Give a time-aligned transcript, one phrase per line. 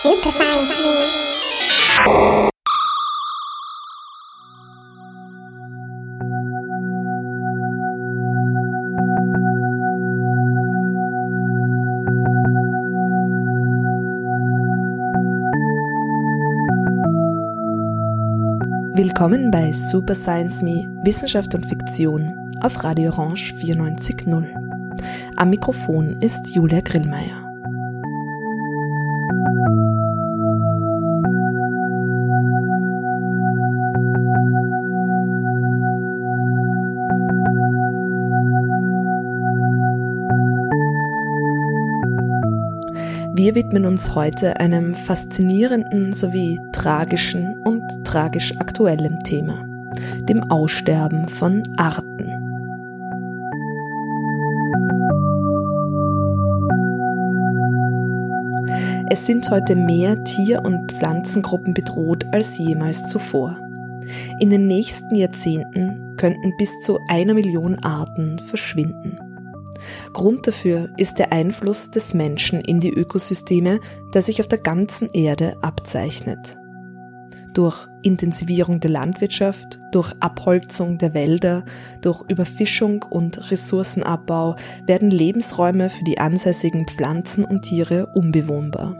[0.00, 1.28] Superfine Me.
[18.94, 24.46] Willkommen bei Super Science Me Wissenschaft und Fiktion auf Radio Orange 94.0.
[25.34, 27.47] Am Mikrofon ist Julia Grillmeier.
[43.48, 49.64] Wir widmen uns heute einem faszinierenden sowie tragischen und tragisch aktuellem Thema,
[50.28, 52.28] dem Aussterben von Arten.
[59.08, 63.56] Es sind heute mehr Tier- und Pflanzengruppen bedroht als jemals zuvor.
[64.40, 69.16] In den nächsten Jahrzehnten könnten bis zu einer Million Arten verschwinden.
[70.18, 73.78] Grund dafür ist der Einfluss des Menschen in die Ökosysteme,
[74.12, 76.56] der sich auf der ganzen Erde abzeichnet.
[77.54, 81.64] Durch Intensivierung der Landwirtschaft, durch Abholzung der Wälder,
[82.00, 88.96] durch Überfischung und Ressourcenabbau werden Lebensräume für die ansässigen Pflanzen und Tiere unbewohnbar.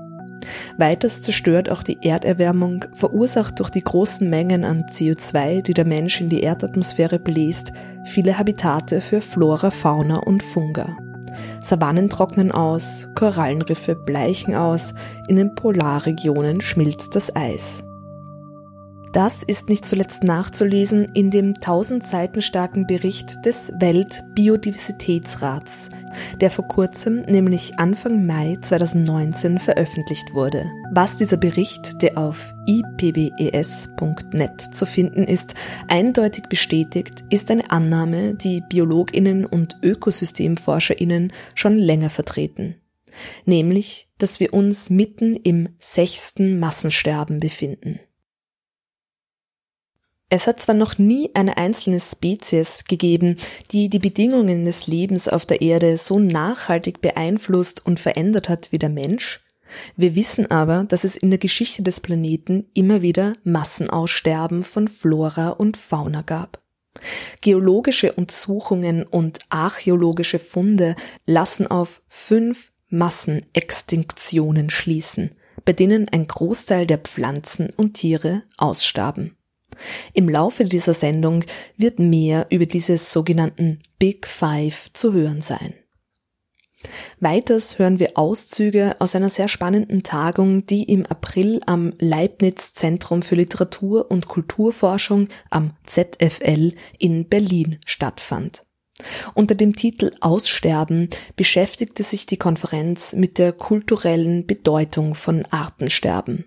[0.77, 6.21] Weiters zerstört auch die Erderwärmung, verursacht durch die großen Mengen an CO2, die der Mensch
[6.21, 7.73] in die Erdatmosphäre bläst,
[8.05, 10.97] viele Habitate für Flora, Fauna und Funga.
[11.61, 14.95] Savannen trocknen aus, Korallenriffe bleichen aus,
[15.27, 17.88] in den Polarregionen schmilzt das Eis.
[19.13, 25.89] Das ist nicht zuletzt nachzulesen in dem 1000 Seiten starken Bericht des Weltbiodiversitätsrats,
[26.41, 30.67] der vor kurzem, nämlich Anfang Mai 2019 veröffentlicht wurde.
[30.93, 35.55] Was dieser Bericht, der auf ipbes.net zu finden ist,
[35.89, 42.75] eindeutig bestätigt, ist eine Annahme, die Biologinnen und Ökosystemforscherinnen schon länger vertreten.
[43.47, 48.01] Nämlich, dass wir uns mitten im sechsten Massensterben befinden.
[50.31, 53.37] Es hat zwar noch nie eine einzelne Spezies gegeben,
[53.71, 58.79] die die Bedingungen des Lebens auf der Erde so nachhaltig beeinflusst und verändert hat wie
[58.79, 59.41] der Mensch,
[59.97, 65.51] wir wissen aber, dass es in der Geschichte des Planeten immer wieder Massenaussterben von Flora
[65.51, 66.63] und Fauna gab.
[67.41, 70.97] Geologische Untersuchungen und archäologische Funde
[71.27, 75.35] lassen auf fünf Massenextinktionen schließen,
[75.65, 79.38] bei denen ein Großteil der Pflanzen und Tiere ausstarben.
[80.13, 81.45] Im Laufe dieser Sendung
[81.77, 85.75] wird mehr über diese sogenannten Big Five zu hören sein.
[87.21, 93.23] Weiters hören wir Auszüge aus einer sehr spannenden Tagung, die im April am Leibniz Zentrum
[93.23, 98.65] für Literatur und Kulturforschung am ZFL in Berlin stattfand.
[99.35, 106.45] Unter dem Titel Aussterben beschäftigte sich die Konferenz mit der kulturellen Bedeutung von Artensterben.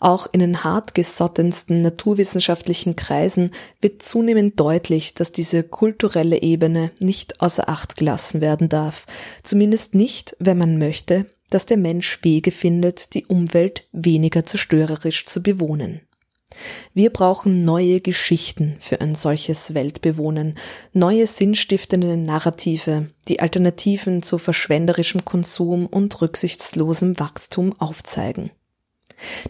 [0.00, 7.68] Auch in den hartgesottensten naturwissenschaftlichen Kreisen wird zunehmend deutlich, dass diese kulturelle Ebene nicht außer
[7.68, 9.06] Acht gelassen werden darf,
[9.42, 15.42] zumindest nicht, wenn man möchte, dass der Mensch Wege findet, die Umwelt weniger zerstörerisch zu
[15.42, 16.00] bewohnen.
[16.94, 20.54] Wir brauchen neue Geschichten für ein solches Weltbewohnen,
[20.92, 28.50] neue sinnstiftende Narrative, die Alternativen zu verschwenderischem Konsum und rücksichtslosem Wachstum aufzeigen.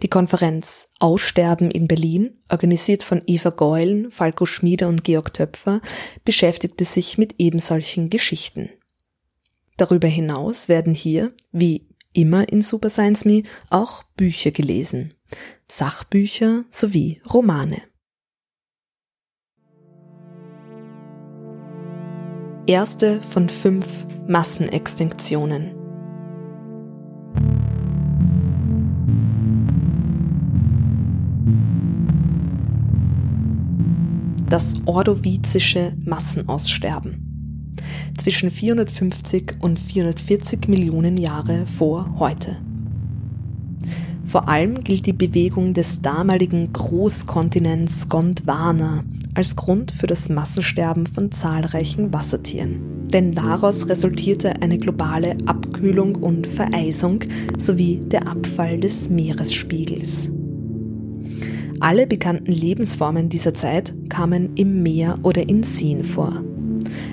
[0.03, 5.81] Die Konferenz Aussterben in Berlin, organisiert von Eva Geulen, Falco Schmieder und Georg Töpfer,
[6.25, 8.71] beschäftigte sich mit ebensolchen Geschichten.
[9.77, 15.15] Darüber hinaus werden hier, wie immer in Super Science Me, auch Bücher gelesen.
[15.66, 17.83] Sachbücher sowie Romane.
[22.66, 25.75] Erste von fünf Massenextinktionen.
[34.48, 37.75] Das ordovizische Massenaussterben.
[38.19, 42.57] Zwischen 450 und 440 Millionen Jahre vor heute.
[44.25, 49.04] Vor allem gilt die Bewegung des damaligen Großkontinents Gondwana
[49.34, 53.07] als Grund für das Massensterben von zahlreichen Wassertieren.
[53.13, 57.21] Denn daraus resultierte eine globale Abkühlung und Vereisung
[57.57, 60.33] sowie der Abfall des Meeresspiegels.
[61.81, 66.43] Alle bekannten Lebensformen dieser Zeit kamen im Meer oder in Seen vor.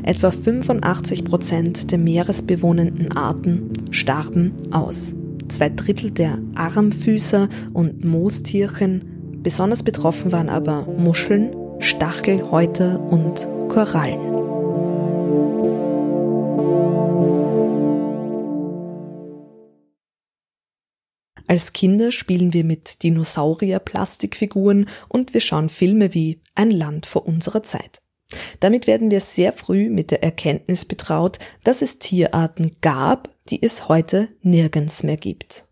[0.04, 5.16] Etwa 85 Prozent der meeresbewohnenden Arten starben aus.
[5.50, 9.40] zwei Drittel der Armfüßer und Moostierchen.
[9.44, 14.33] Besonders betroffen waren aber Muscheln, Stachelhäuter und Korallen.
[21.48, 27.64] Als Kinder spielen wir mit Dinosaurier-Plastikfiguren und wir schauen Filme wie Ein Land vor unserer
[27.64, 28.02] Zeit.
[28.60, 33.90] Damit werden wir sehr früh mit der Erkenntnis betraut, dass es Tierarten gab, die es
[33.90, 35.66] heute nirgends mehr gibt.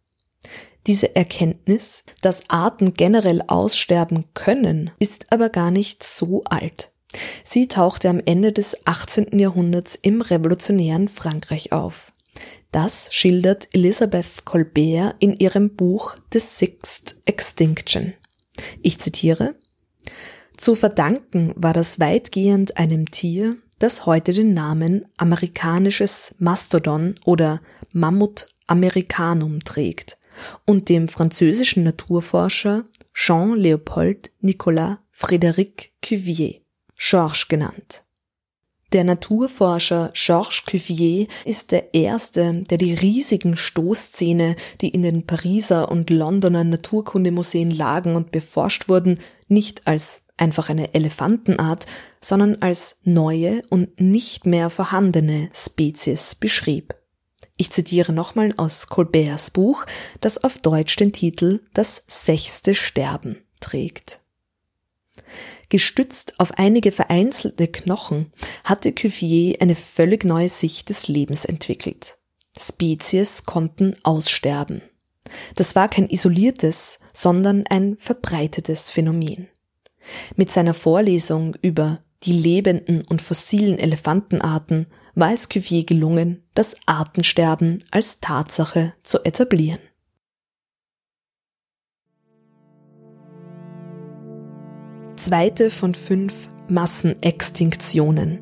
[0.88, 6.92] Diese Erkenntnis, dass Arten generell aussterben können, ist aber gar nicht so alt.
[7.44, 9.38] Sie tauchte am Ende des 18.
[9.38, 12.11] Jahrhunderts im revolutionären Frankreich auf.
[12.72, 18.14] Das schildert Elisabeth Colbert in ihrem Buch The Sixth Extinction.
[18.82, 19.56] Ich zitiere
[20.56, 28.48] Zu verdanken war das weitgehend einem Tier, das heute den Namen amerikanisches Mastodon oder Mammut
[28.68, 30.18] americanum trägt
[30.66, 36.62] und dem französischen Naturforscher Jean-Léopold Nicolas Frédéric Cuvier,
[36.96, 38.06] Georges genannt.
[38.94, 45.90] Der Naturforscher Georges Cuvier ist der erste, der die riesigen Stoßzähne, die in den Pariser
[45.90, 49.18] und Londoner Naturkundemuseen lagen und beforscht wurden,
[49.48, 51.86] nicht als einfach eine Elefantenart,
[52.20, 56.96] sondern als neue und nicht mehr vorhandene Spezies beschrieb.
[57.56, 59.86] Ich zitiere nochmal aus Colberts Buch,
[60.20, 64.21] das auf Deutsch den Titel Das sechste Sterben trägt.
[65.72, 68.34] Gestützt auf einige vereinzelte Knochen
[68.66, 72.18] hatte Cuvier eine völlig neue Sicht des Lebens entwickelt.
[72.60, 74.82] Spezies konnten aussterben.
[75.56, 79.48] Das war kein isoliertes, sondern ein verbreitetes Phänomen.
[80.36, 87.82] Mit seiner Vorlesung über die lebenden und fossilen Elefantenarten war es Cuvier gelungen, das Artensterben
[87.92, 89.80] als Tatsache zu etablieren.
[95.24, 98.40] Zweite von fünf Massenextinktionen.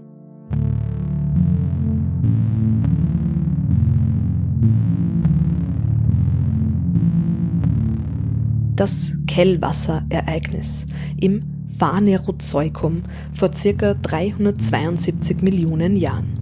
[8.77, 10.85] Das Kellwasserereignis
[11.19, 13.03] im Phanerozoikum
[13.33, 16.39] vor circa 372 Millionen Jahren.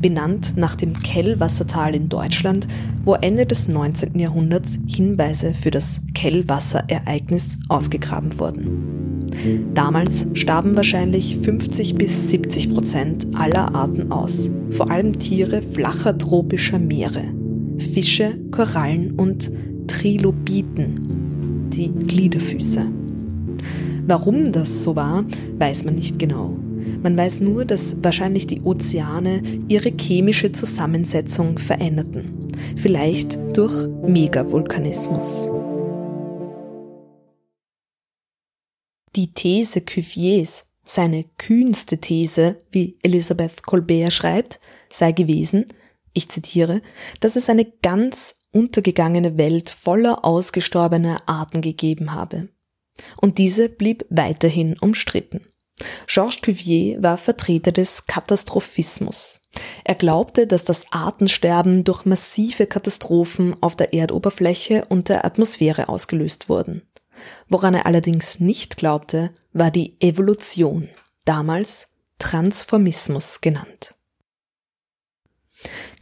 [0.00, 2.68] Benannt nach dem Kellwassertal in Deutschland,
[3.04, 4.16] wo Ende des 19.
[4.16, 9.05] Jahrhunderts Hinweise für das Kellwasserereignis ausgegraben wurden.
[9.74, 16.78] Damals starben wahrscheinlich 50 bis 70 Prozent aller Arten aus, vor allem Tiere flacher tropischer
[16.78, 17.24] Meere,
[17.78, 19.50] Fische, Korallen und
[19.86, 22.86] Trilobiten, die Gliederfüße.
[24.06, 25.24] Warum das so war,
[25.58, 26.56] weiß man nicht genau.
[27.02, 32.48] Man weiß nur, dass wahrscheinlich die Ozeane ihre chemische Zusammensetzung veränderten.
[32.76, 35.50] Vielleicht durch Megavulkanismus.
[39.16, 44.60] Die These Cuviers, seine kühnste These, wie Elisabeth Colbert schreibt,
[44.90, 45.64] sei gewesen,
[46.12, 46.82] ich zitiere,
[47.20, 52.48] dass es eine ganz untergegangene Welt voller ausgestorbener Arten gegeben habe.
[53.20, 55.46] Und diese blieb weiterhin umstritten.
[56.06, 59.40] Georges Cuvier war Vertreter des Katastrophismus.
[59.84, 66.48] Er glaubte, dass das Artensterben durch massive Katastrophen auf der Erdoberfläche und der Atmosphäre ausgelöst
[66.48, 66.82] wurden.
[67.48, 70.88] Woran er allerdings nicht glaubte, war die Evolution,
[71.24, 73.94] damals Transformismus genannt.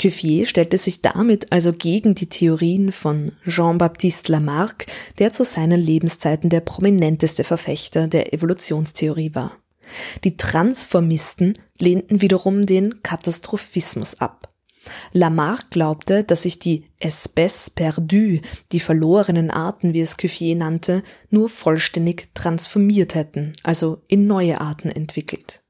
[0.01, 4.87] Cuvier stellte sich damit also gegen die Theorien von Jean-Baptiste Lamarck,
[5.19, 9.53] der zu seinen Lebenszeiten der prominenteste Verfechter der Evolutionstheorie war.
[10.25, 14.54] Die Transformisten lehnten wiederum den Katastrophismus ab.
[15.13, 18.41] Lamarck glaubte, dass sich die Espèces perdues,
[18.73, 24.91] die verlorenen Arten, wie es Cuvier nannte, nur vollständig transformiert hätten, also in neue Arten
[24.91, 25.63] entwickelt.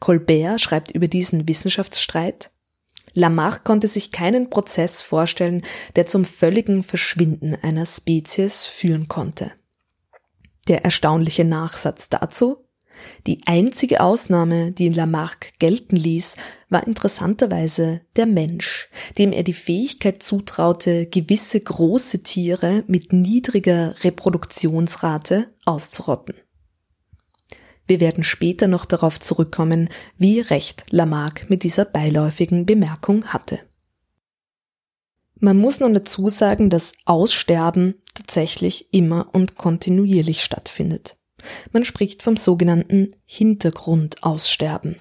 [0.00, 2.50] Colbert schreibt über diesen Wissenschaftsstreit,
[3.14, 5.62] Lamarck konnte sich keinen Prozess vorstellen,
[5.96, 9.52] der zum völligen Verschwinden einer Spezies führen konnte.
[10.68, 12.64] Der erstaunliche Nachsatz dazu
[13.26, 16.36] die einzige Ausnahme, die Lamarck gelten ließ,
[16.68, 25.48] war interessanterweise der Mensch, dem er die Fähigkeit zutraute, gewisse große Tiere mit niedriger Reproduktionsrate
[25.64, 26.34] auszurotten.
[27.86, 33.60] Wir werden später noch darauf zurückkommen, wie recht Lamarck mit dieser beiläufigen Bemerkung hatte.
[35.44, 41.16] Man muss nun dazu sagen, dass Aussterben tatsächlich immer und kontinuierlich stattfindet.
[41.72, 45.00] Man spricht vom sogenannten Hintergrundaussterben.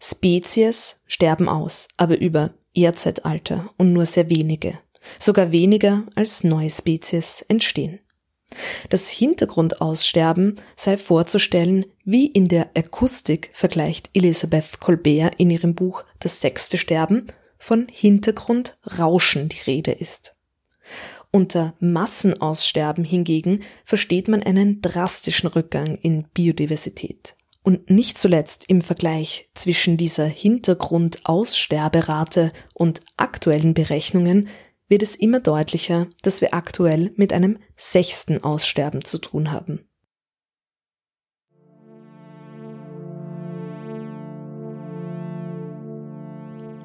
[0.00, 4.78] Spezies sterben aus, aber über Erdzeitalter und nur sehr wenige.
[5.18, 8.00] sogar weniger als neue Spezies entstehen.
[8.88, 16.40] Das Hintergrundaussterben sei vorzustellen, wie in der Akustik vergleicht Elisabeth Colbert in ihrem Buch Das
[16.40, 17.26] sechste Sterben
[17.58, 20.33] von Hintergrundrauschen die Rede ist.
[21.34, 27.34] Unter Massenaussterben hingegen versteht man einen drastischen Rückgang in Biodiversität.
[27.64, 34.46] Und nicht zuletzt im Vergleich zwischen dieser Hintergrundaussterberate und aktuellen Berechnungen
[34.86, 39.88] wird es immer deutlicher, dass wir aktuell mit einem sechsten Aussterben zu tun haben.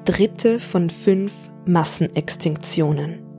[0.04, 1.32] Dritte von fünf
[1.66, 3.29] Massenextinktionen.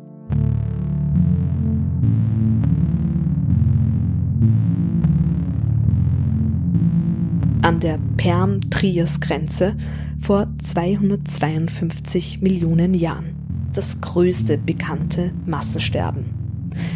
[7.81, 9.75] Der Perm-Trias-Grenze
[10.19, 13.35] vor 252 Millionen Jahren
[13.73, 16.25] das größte bekannte Massensterben.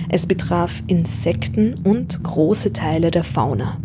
[0.10, 3.78] Es betraf Insekten und große Teile der Fauna.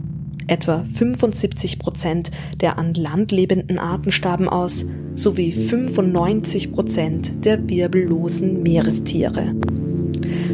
[0.47, 2.30] Etwa 75 Prozent
[2.61, 9.54] der an Land lebenden Arten starben aus, sowie 95 Prozent der wirbellosen Meerestiere.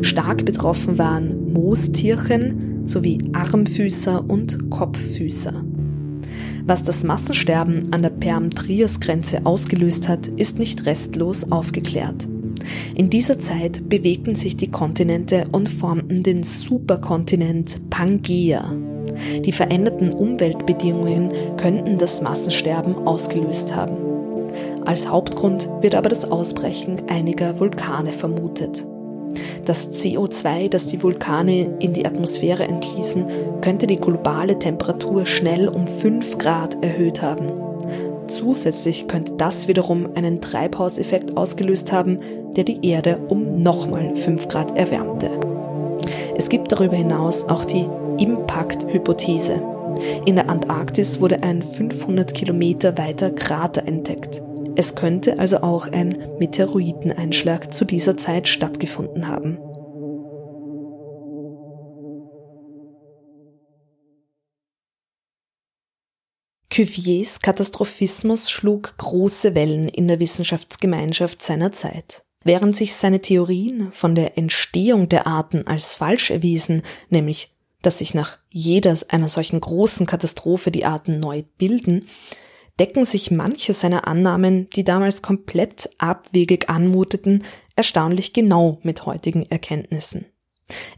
[0.03, 5.65] Stark betroffen waren Moostierchen sowie Armfüßer und Kopffüßer.
[6.69, 12.27] Was das Massensterben an der Perm-Trias-Grenze ausgelöst hat, ist nicht restlos aufgeklärt.
[12.97, 18.75] In dieser Zeit bewegten sich die Kontinente und formten den Superkontinent Pangea.
[19.45, 23.97] Die veränderten Umweltbedingungen könnten das Massensterben ausgelöst haben.
[24.85, 28.85] Als Hauptgrund wird aber das Ausbrechen einiger Vulkane vermutet.
[29.65, 33.27] Das CO2, das die Vulkane in die Atmosphäre entließen,
[33.61, 37.53] könnte die globale Temperatur schnell um 5 Grad erhöht haben.
[38.27, 42.19] Zusätzlich könnte das wiederum einen Treibhauseffekt ausgelöst haben,
[42.57, 45.31] der die Erde um nochmal 5 Grad erwärmte.
[46.37, 47.87] Es gibt darüber hinaus auch die
[48.19, 49.63] Impact-Hypothese.
[50.27, 54.43] In der Antarktis wurde ein 500 Kilometer weiter Krater entdeckt.
[54.77, 59.59] Es könnte also auch ein Meteoriteneinschlag zu dieser Zeit stattgefunden haben.
[66.71, 72.27] Cuviers Katastrophismus schlug große Wellen in der Wissenschaftsgemeinschaft seiner Zeit.
[72.45, 78.15] Während sich seine Theorien von der Entstehung der Arten als falsch erwiesen, nämlich dass sich
[78.15, 82.07] nach jeder einer solchen großen Katastrophe die Arten neu bilden,
[82.79, 87.43] decken sich manche seiner Annahmen, die damals komplett abwegig anmuteten,
[87.75, 90.27] erstaunlich genau mit heutigen Erkenntnissen.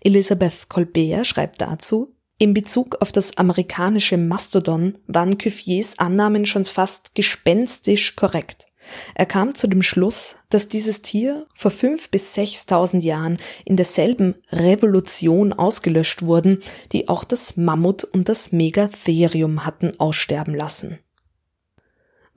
[0.00, 7.16] Elisabeth Colbert schreibt dazu, in Bezug auf das amerikanische Mastodon waren Cuviers Annahmen schon fast
[7.16, 8.66] gespenstisch korrekt.
[9.14, 14.36] Er kam zu dem Schluss, dass dieses Tier vor fünf bis sechstausend Jahren in derselben
[14.50, 21.00] Revolution ausgelöscht wurden, die auch das Mammut und das Megatherium hatten aussterben lassen.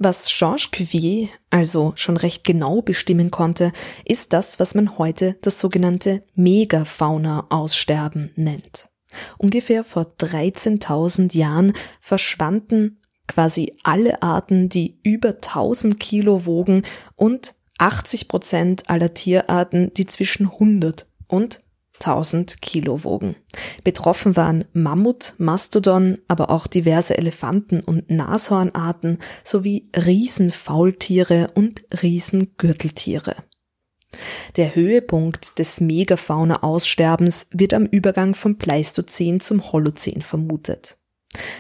[0.04, 3.72] Was Georges Cuvier also schon recht genau bestimmen konnte,
[4.04, 8.90] ist das, was man heute das sogenannte Megafauna-Aussterben nennt.
[9.38, 16.82] Ungefähr vor 13.000 Jahren verschwanden quasi alle Arten, die über 1000 Kilo wogen
[17.16, 21.60] und 80 Prozent aller Tierarten, die zwischen 100 und
[22.02, 23.36] 1000 Kilo wogen.
[23.84, 33.36] Betroffen waren Mammut, Mastodon, aber auch diverse Elefanten und Nashornarten sowie Riesenfaultiere und Riesengürteltiere.
[34.58, 40.98] Der Höhepunkt des Megafauna-Aussterbens wird am Übergang vom Pleistozän zum Holozän vermutet.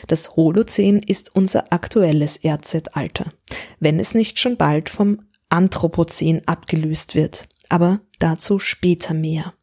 [0.08, 3.32] Das Holozän ist unser aktuelles Erdzeitalter,
[3.80, 9.54] wenn es nicht schon bald vom Anthropozän abgelöst wird, aber dazu später mehr.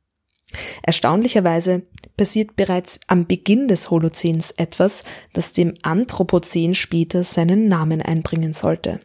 [0.82, 1.82] Erstaunlicherweise
[2.16, 9.00] passiert bereits am Beginn des Holozäns etwas, das dem Anthropozän später seinen Namen einbringen sollte.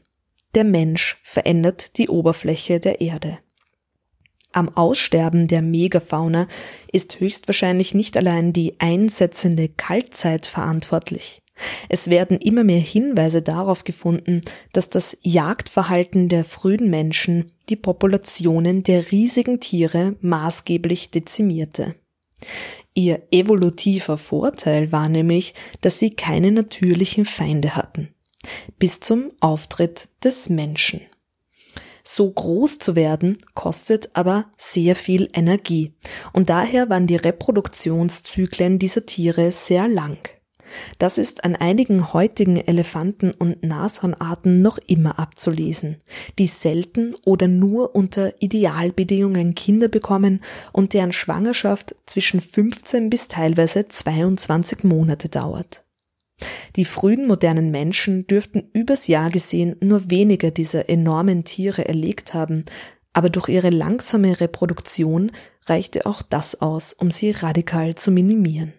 [0.55, 3.39] Der Mensch verändert die Oberfläche der Erde.
[4.51, 6.47] Am Aussterben der Megafauna
[6.91, 11.42] ist höchstwahrscheinlich nicht allein die einsetzende Kaltzeit verantwortlich.
[11.89, 14.41] Es werden immer mehr Hinweise darauf gefunden,
[14.71, 21.95] dass das Jagdverhalten der frühen Menschen die Populationen der riesigen Tiere maßgeblich dezimierte.
[22.93, 28.13] Ihr evolutiver Vorteil war nämlich, dass sie keine natürlichen Feinde hatten.
[28.77, 31.01] Bis zum Auftritt des Menschen.
[32.03, 35.93] So groß zu werden kostet aber sehr viel Energie
[36.33, 40.17] und daher waren die Reproduktionszyklen dieser Tiere sehr lang.
[40.99, 45.97] Das ist an einigen heutigen Elefanten- und Nashornarten noch immer abzulesen,
[46.39, 53.87] die selten oder nur unter Idealbedingungen Kinder bekommen und deren Schwangerschaft zwischen 15 bis teilweise
[53.87, 55.83] 22 Monate dauert.
[56.75, 62.65] Die frühen modernen Menschen dürften übers Jahr gesehen nur weniger dieser enormen Tiere erlegt haben,
[63.13, 65.31] aber durch ihre langsame Reproduktion
[65.67, 68.73] reichte auch das aus, um sie radikal zu minimieren.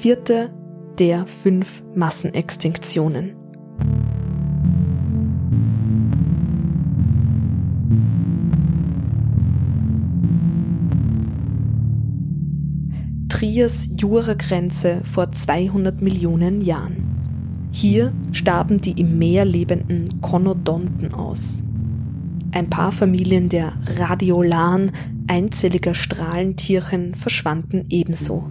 [0.00, 0.50] Vierte
[0.98, 3.36] der fünf Massenextinktionen.
[13.28, 17.68] Trias-Jura-Grenze vor 200 Millionen Jahren.
[17.70, 21.62] Hier starben die im Meer lebenden Konodonten aus.
[22.50, 24.90] Ein paar Familien der Radiolaren,
[25.28, 28.48] einzelliger Strahlentierchen, verschwanden ebenso.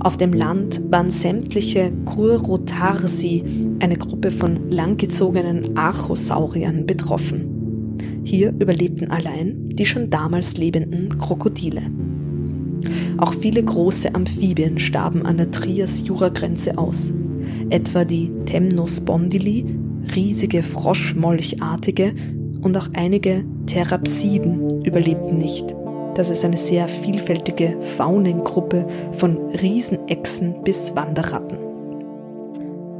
[0.00, 3.44] Auf dem Land waren sämtliche Crurotarsi,
[3.80, 7.98] eine Gruppe von langgezogenen Archosauriern, betroffen.
[8.24, 11.82] Hier überlebten allein die schon damals lebenden Krokodile.
[13.18, 17.12] Auch viele große Amphibien starben an der Trias-Jura-Grenze aus,
[17.68, 19.64] etwa die Temnospondyli,
[20.14, 22.14] riesige Froschmolchartige
[22.62, 25.74] und auch einige Therapsiden überlebten nicht.
[26.14, 31.58] Das ist eine sehr vielfältige Faunengruppe von Riesenechsen bis Wanderratten.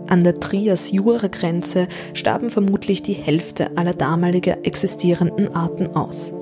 [0.09, 6.35] An der Trias-Jura-Grenze starben vermutlich die Hälfte aller damaliger existierenden Arten aus.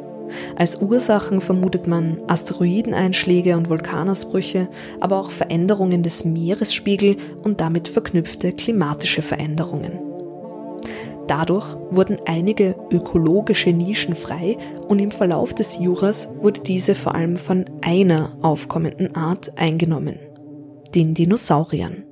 [0.57, 4.69] Als Ursachen vermutet man Asteroideneinschläge und Vulkanausbrüche,
[5.01, 10.08] aber auch Veränderungen des Meeresspiegels und damit verknüpfte klimatische Veränderungen.
[11.29, 14.57] Dadurch wurden einige ökologische Nischen frei
[14.89, 20.19] und im Verlauf des Juras wurde diese vor allem von einer aufkommenden Art eingenommen,
[20.95, 22.05] den Dinosauriern.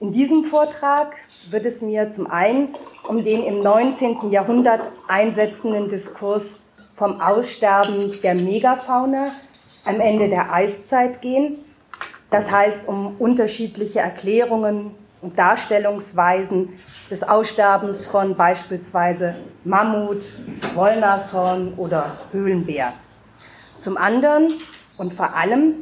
[0.00, 1.16] In diesem Vortrag
[1.50, 2.74] wird es mir zum einen
[3.06, 4.30] um den im 19.
[4.30, 6.56] Jahrhundert einsetzenden Diskurs
[6.94, 9.32] vom Aussterben der Megafauna
[9.84, 11.58] am Ende der Eiszeit gehen.
[12.30, 16.70] Das heißt um unterschiedliche Erklärungen und Darstellungsweisen
[17.10, 20.24] des Aussterbens von beispielsweise Mammut,
[20.74, 22.92] Wollnashorn oder Höhlenbär.
[23.78, 24.54] Zum anderen
[24.98, 25.74] und vor allem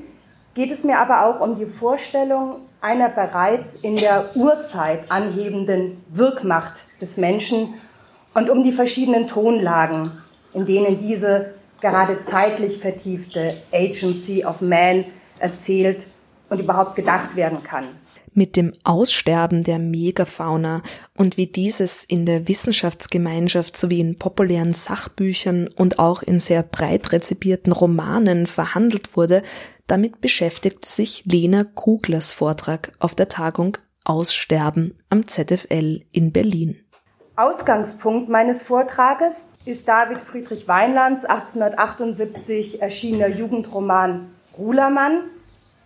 [0.54, 6.84] geht es mir aber auch um die Vorstellung einer bereits in der Urzeit anhebenden Wirkmacht
[7.00, 7.74] des Menschen
[8.34, 10.12] und um die verschiedenen Tonlagen,
[10.52, 15.06] in denen diese gerade zeitlich vertiefte Agency of Man
[15.38, 16.06] erzählt
[16.50, 17.99] und überhaupt gedacht werden kann
[18.34, 20.82] mit dem Aussterben der Megafauna
[21.16, 27.12] und wie dieses in der Wissenschaftsgemeinschaft sowie in populären Sachbüchern und auch in sehr breit
[27.12, 29.42] rezipierten Romanen verhandelt wurde,
[29.86, 36.80] damit beschäftigt sich Lena Kuglers Vortrag auf der Tagung Aussterben am ZFL in Berlin.
[37.36, 45.30] Ausgangspunkt meines Vortrages ist David Friedrich Weinlands 1878 erschienener Jugendroman Rulermann,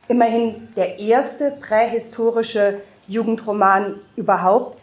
[0.08, 4.78] immerhin der erste prähistorische Jugendroman überhaupt,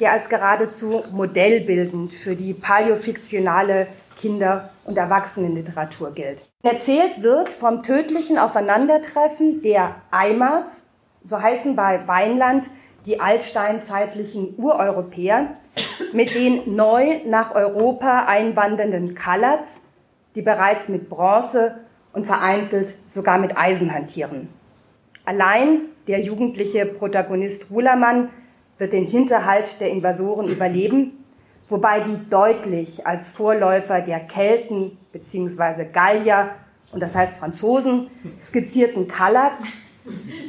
[0.00, 6.44] der als geradezu modellbildend für die paläofiktionale Kinder- und Erwachsenenliteratur gilt.
[6.62, 10.86] Erzählt wird vom tödlichen Aufeinandertreffen der Eimats,
[11.22, 12.66] so heißen bei Weinland
[13.06, 15.56] die altsteinzeitlichen Ureuropäer,
[16.12, 19.80] mit den neu nach Europa einwandernden Kalats,
[20.34, 21.76] die bereits mit Bronze
[22.12, 24.48] und vereinzelt sogar mit Eisen hantieren.
[25.24, 28.30] Allein der jugendliche Protagonist Rulermann
[28.78, 31.24] wird den Hinterhalt der Invasoren überleben,
[31.68, 35.84] wobei die deutlich als Vorläufer der Kelten bzw.
[35.92, 36.50] Gallier
[36.92, 38.08] und das heißt Franzosen
[38.40, 39.62] skizzierten Kalats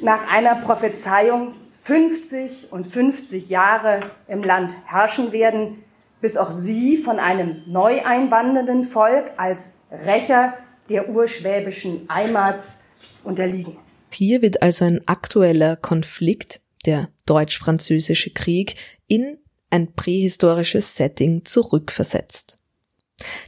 [0.02, 5.84] nach einer Prophezeiung 50 und 50 Jahre im Land herrschen werden,
[6.22, 10.54] bis auch sie von einem neu einwandernden Volk als Rächer
[10.90, 12.78] der urschwäbischen Eimats
[13.24, 13.78] unterliegen.
[14.14, 18.76] Hier wird also ein aktueller Konflikt, der deutsch-französische Krieg,
[19.08, 19.38] in
[19.70, 22.60] ein prähistorisches Setting zurückversetzt.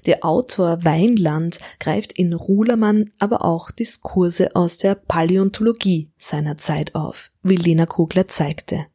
[0.06, 7.32] Der Autor Weinland greift in Rulermann aber auch Diskurse aus der Paläontologie seiner Zeit auf,
[7.42, 8.86] wie Lena Kugler zeigte.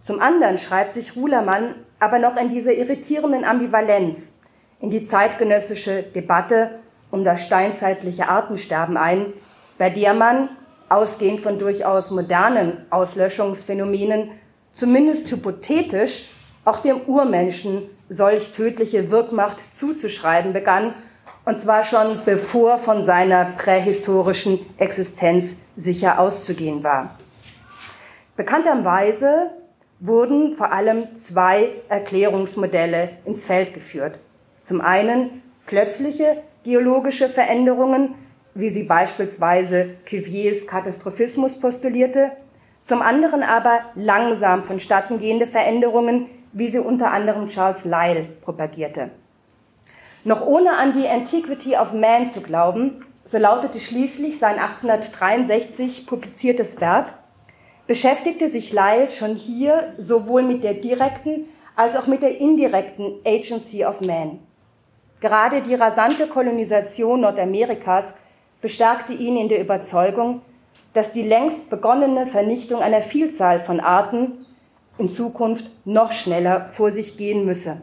[0.00, 4.34] Zum anderen schreibt sich Rulermann aber noch in dieser irritierenden Ambivalenz
[4.80, 9.32] in die zeitgenössische Debatte um das steinzeitliche Artensterben ein,
[9.78, 10.48] bei der man
[10.90, 14.32] ausgehend von durchaus modernen Auslöschungsphänomenen,
[14.72, 16.28] zumindest hypothetisch
[16.64, 20.94] auch dem Urmenschen solch tödliche Wirkmacht zuzuschreiben begann,
[21.44, 27.18] und zwar schon bevor von seiner prähistorischen Existenz sicher auszugehen war.
[28.36, 29.50] Bekannterweise
[30.00, 34.18] wurden vor allem zwei Erklärungsmodelle ins Feld geführt.
[34.60, 38.14] Zum einen plötzliche geologische Veränderungen,
[38.54, 42.32] wie sie beispielsweise Cuviers Katastrophismus postulierte,
[42.82, 49.10] zum anderen aber langsam vonstatten gehende Veränderungen, wie sie unter anderem Charles Lyell propagierte.
[50.24, 56.80] Noch ohne an die Antiquity of Man zu glauben, so lautete schließlich sein 1863 publiziertes
[56.80, 57.14] Werk,
[57.86, 63.84] beschäftigte sich Lyell schon hier sowohl mit der direkten als auch mit der indirekten Agency
[63.84, 64.40] of Man.
[65.20, 68.14] Gerade die rasante Kolonisation Nordamerikas
[68.60, 70.42] bestärkte ihn in der Überzeugung,
[70.92, 74.46] dass die längst begonnene Vernichtung einer Vielzahl von Arten
[74.98, 77.80] in Zukunft noch schneller vor sich gehen müsse.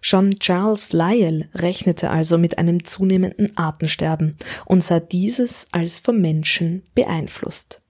[0.00, 6.84] Schon Charles Lyell rechnete also mit einem zunehmenden Artensterben und sah dieses als vom Menschen
[6.94, 7.82] beeinflusst.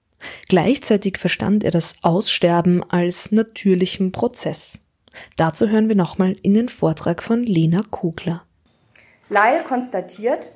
[0.47, 4.85] Gleichzeitig verstand er das Aussterben als natürlichen Prozess.
[5.37, 8.43] Dazu hören wir nochmal in den Vortrag von Lena Kugler.
[9.29, 10.51] Lyell konstatiert,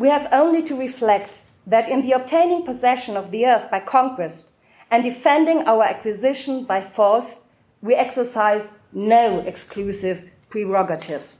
[0.00, 4.46] We have only to reflect that in the obtaining possession of the earth by conquest
[4.90, 7.42] and defending our acquisition by force,
[7.82, 11.36] we exercise no exclusive prerogative.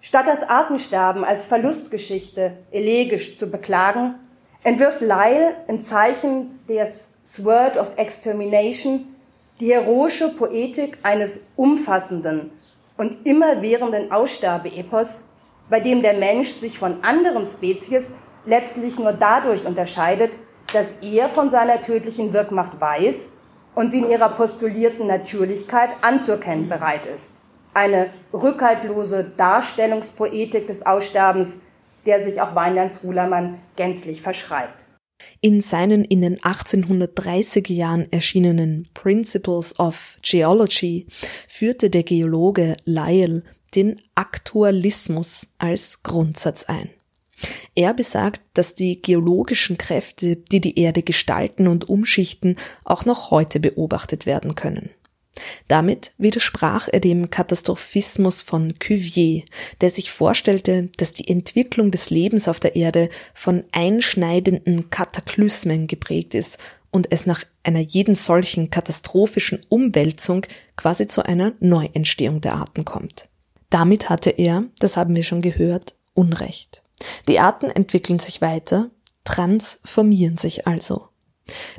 [0.00, 4.16] Statt das Artensterben als Verlustgeschichte elegisch zu beklagen,
[4.64, 9.14] entwirft Lyle in Zeichen des Sword of Extermination
[9.60, 12.50] die heroische Poetik eines umfassenden
[12.96, 15.22] und immerwährenden Aussterbeepos,
[15.68, 18.04] bei dem der Mensch sich von anderen Spezies
[18.44, 20.32] letztlich nur dadurch unterscheidet,
[20.72, 23.28] dass er von seiner tödlichen Wirkmacht weiß
[23.74, 27.32] und sie in ihrer postulierten Natürlichkeit anzuerkennen bereit ist.
[27.74, 31.60] Eine rückhaltlose Darstellungspoetik des Aussterbens,
[32.06, 34.86] der sich auch Weinlands Rulermann gänzlich verschreibt.
[35.40, 41.06] In seinen in den 1830er Jahren erschienenen Principles of Geology
[41.48, 43.42] führte der Geologe Lyell
[43.76, 46.90] den Aktualismus als Grundsatz ein.
[47.74, 53.60] Er besagt, dass die geologischen Kräfte, die die Erde gestalten und umschichten, auch noch heute
[53.60, 54.88] beobachtet werden können.
[55.68, 59.42] Damit widersprach er dem Katastrophismus von Cuvier,
[59.82, 66.34] der sich vorstellte, dass die Entwicklung des Lebens auf der Erde von einschneidenden Kataklysmen geprägt
[66.34, 66.58] ist
[66.90, 73.28] und es nach einer jeden solchen katastrophischen Umwälzung quasi zu einer Neuentstehung der Arten kommt.
[73.70, 76.82] Damit hatte er, das haben wir schon gehört, Unrecht.
[77.28, 78.90] Die Arten entwickeln sich weiter,
[79.24, 81.08] transformieren sich also.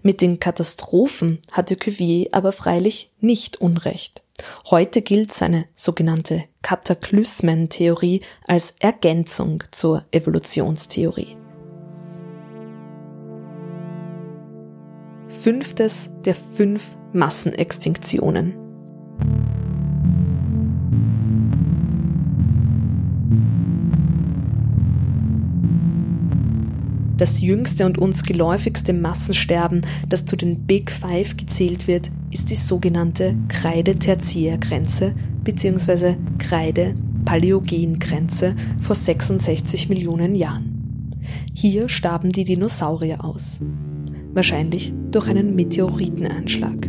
[0.01, 4.23] Mit den Katastrophen hatte Cuvier aber freilich nicht Unrecht.
[4.69, 11.35] Heute gilt seine sogenannte Kataklysmentheorie als Ergänzung zur Evolutionstheorie.
[15.27, 18.55] Fünftes der fünf Massenextinktionen.
[27.17, 32.55] Das jüngste und uns geläufigste Massensterben, das zu den Big Five gezählt wird, ist die
[32.55, 36.13] sogenannte Kreide-Tertiärgrenze bzw.
[36.37, 40.75] Kreide-Paläogengrenze vor 66 Millionen Jahren.
[41.53, 43.61] Hier starben die Dinosaurier aus.
[44.33, 46.87] Wahrscheinlich durch einen Meteoriteneinschlag.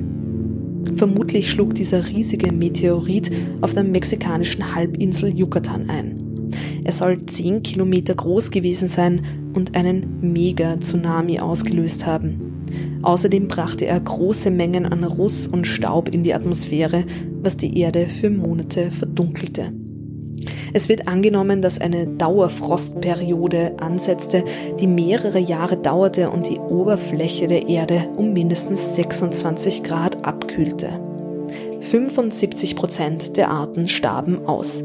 [0.96, 6.17] Vermutlich schlug dieser riesige Meteorit auf der mexikanischen Halbinsel Yucatan ein.
[6.88, 9.20] Er soll 10 Kilometer groß gewesen sein
[9.52, 12.64] und einen Mega-Tsunami ausgelöst haben.
[13.02, 17.04] Außerdem brachte er große Mengen an Ruß und Staub in die Atmosphäre,
[17.42, 19.70] was die Erde für Monate verdunkelte.
[20.72, 24.42] Es wird angenommen, dass eine Dauerfrostperiode ansetzte,
[24.80, 31.07] die mehrere Jahre dauerte und die Oberfläche der Erde um mindestens 26 Grad abkühlte.
[31.80, 34.84] 75 Prozent der Arten starben aus.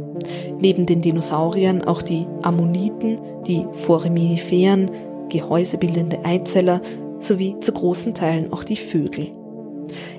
[0.60, 4.92] Neben den Dinosauriern auch die Ammoniten, die Foraminiferen,
[5.30, 6.82] gehäusebildende Eizeller
[7.20, 9.32] sowie zu großen Teilen auch die Vögel.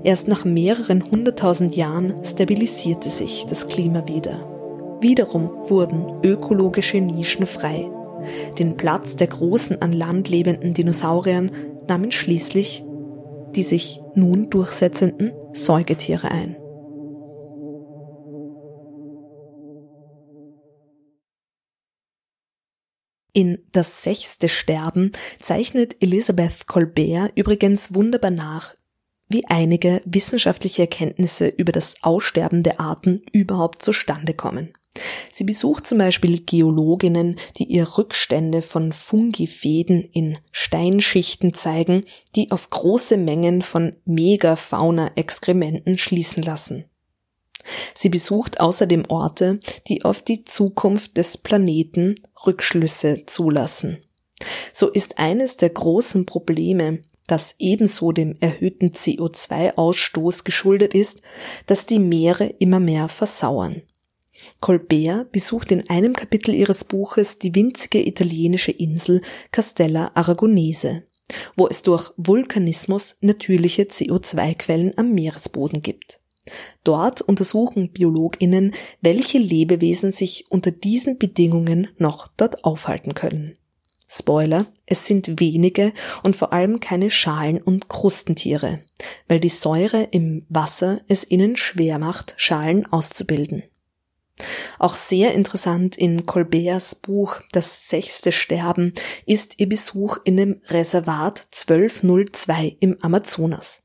[0.02, 4.98] Erst nach mehreren hunderttausend Jahren stabilisierte sich das Klima wieder.
[5.00, 7.90] Wiederum wurden ökologische Nischen frei.
[8.58, 11.50] Den Platz der großen an Land lebenden Dinosauriern
[11.86, 12.84] nahmen schließlich
[13.54, 16.56] die sich nun durchsetzenden Säugetiere ein.
[23.36, 28.76] In Das sechste Sterben zeichnet Elisabeth Colbert übrigens wunderbar nach,
[29.28, 34.72] wie einige wissenschaftliche Erkenntnisse über das Aussterben der Arten überhaupt zustande kommen.
[35.32, 42.04] Sie besucht zum Beispiel Geologinnen, die ihr Rückstände von Fungifäden in Steinschichten zeigen,
[42.36, 46.84] die auf große Mengen von Megafauna-Exkrementen schließen lassen.
[47.94, 52.14] Sie besucht außerdem Orte, die auf die Zukunft des Planeten
[52.46, 53.98] Rückschlüsse zulassen.
[54.72, 61.22] So ist eines der großen Probleme, das ebenso dem erhöhten CO2-Ausstoß geschuldet ist,
[61.66, 63.82] dass die Meere immer mehr versauern.
[64.60, 69.22] Colbert besucht in einem Kapitel ihres Buches die winzige italienische Insel
[69.52, 71.04] Castella Aragonese,
[71.56, 76.20] wo es durch Vulkanismus natürliche CO2-Quellen am Meeresboden gibt.
[76.82, 83.56] Dort untersuchen Biologinnen, welche Lebewesen sich unter diesen Bedingungen noch dort aufhalten können.
[84.06, 88.80] Spoiler, es sind wenige und vor allem keine Schalen- und Krustentiere,
[89.28, 93.64] weil die Säure im Wasser es ihnen schwer macht, Schalen auszubilden.
[94.78, 98.92] Auch sehr interessant in Colberts Buch Das sechste Sterben
[99.26, 103.83] ist ihr Besuch in dem Reservat 1202 im Amazonas.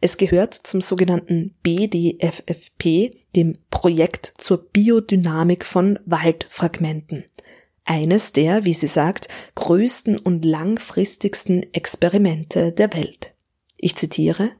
[0.00, 7.24] Es gehört zum sogenannten BDFFP, dem Projekt zur Biodynamik von Waldfragmenten.
[7.84, 13.34] Eines der, wie sie sagt, größten und langfristigsten Experimente der Welt.
[13.78, 14.50] Ich zitiere,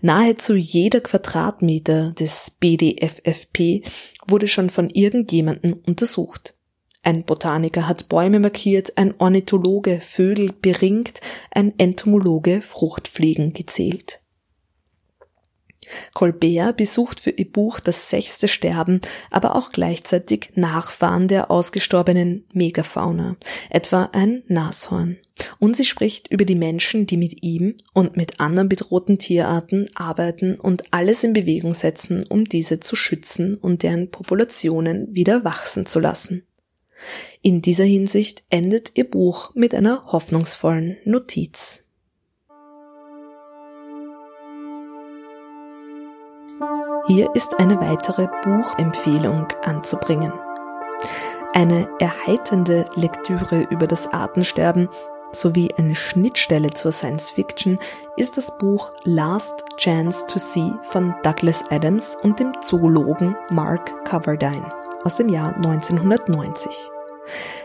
[0.00, 3.82] Nahezu jeder Quadratmeter des BDFFP
[4.26, 6.54] wurde schon von irgendjemandem untersucht.
[7.02, 14.19] Ein Botaniker hat Bäume markiert, ein Ornithologe Vögel beringt, ein Entomologe Fruchtfliegen gezählt.
[16.14, 19.00] Colbert besucht für ihr Buch Das sechste Sterben
[19.30, 23.36] aber auch gleichzeitig Nachfahren der ausgestorbenen Megafauna,
[23.70, 25.18] etwa ein Nashorn.
[25.58, 30.56] Und sie spricht über die Menschen, die mit ihm und mit anderen bedrohten Tierarten arbeiten
[30.56, 35.98] und alles in Bewegung setzen, um diese zu schützen und deren Populationen wieder wachsen zu
[35.98, 36.44] lassen.
[37.40, 41.86] In dieser Hinsicht endet ihr Buch mit einer hoffnungsvollen Notiz.
[47.12, 50.32] Hier ist eine weitere Buchempfehlung anzubringen.
[51.52, 54.88] Eine erheiternde Lektüre über das Artensterben
[55.32, 57.80] sowie eine Schnittstelle zur Science Fiction
[58.16, 64.72] ist das Buch Last Chance to See von Douglas Adams und dem Zoologen Mark Coverdine
[65.02, 66.70] aus dem Jahr 1990.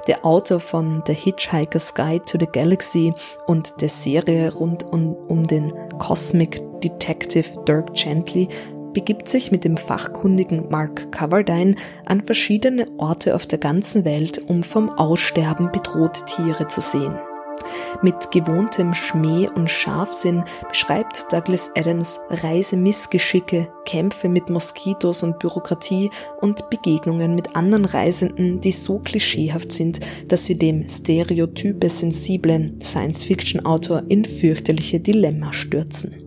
[0.08, 3.14] Der Autor von The Hitchhiker's Guide to the Galaxy
[3.46, 8.50] und der Serie rund um, um den Cosmic Detective Dirk Gently
[8.96, 14.64] begibt sich mit dem fachkundigen Mark Coverdine an verschiedene Orte auf der ganzen Welt, um
[14.64, 17.14] vom Aussterben bedrohte Tiere zu sehen.
[18.02, 26.10] Mit gewohntem Schmäh und Scharfsinn beschreibt Douglas Adams Reisemissgeschicke, Kämpfe mit Moskitos und Bürokratie
[26.42, 34.04] und Begegnungen mit anderen Reisenden, die so klischeehaft sind, dass sie dem stereotype sensiblen Science-Fiction-Autor
[34.10, 36.25] in fürchterliche Dilemma stürzen.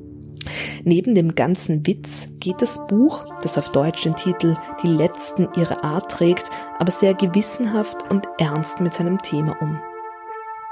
[0.85, 5.85] Neben dem ganzen Witz geht das Buch, das auf Deutsch den Titel Die letzten ihrer
[5.85, 9.81] Art trägt, aber sehr gewissenhaft und ernst mit seinem Thema um.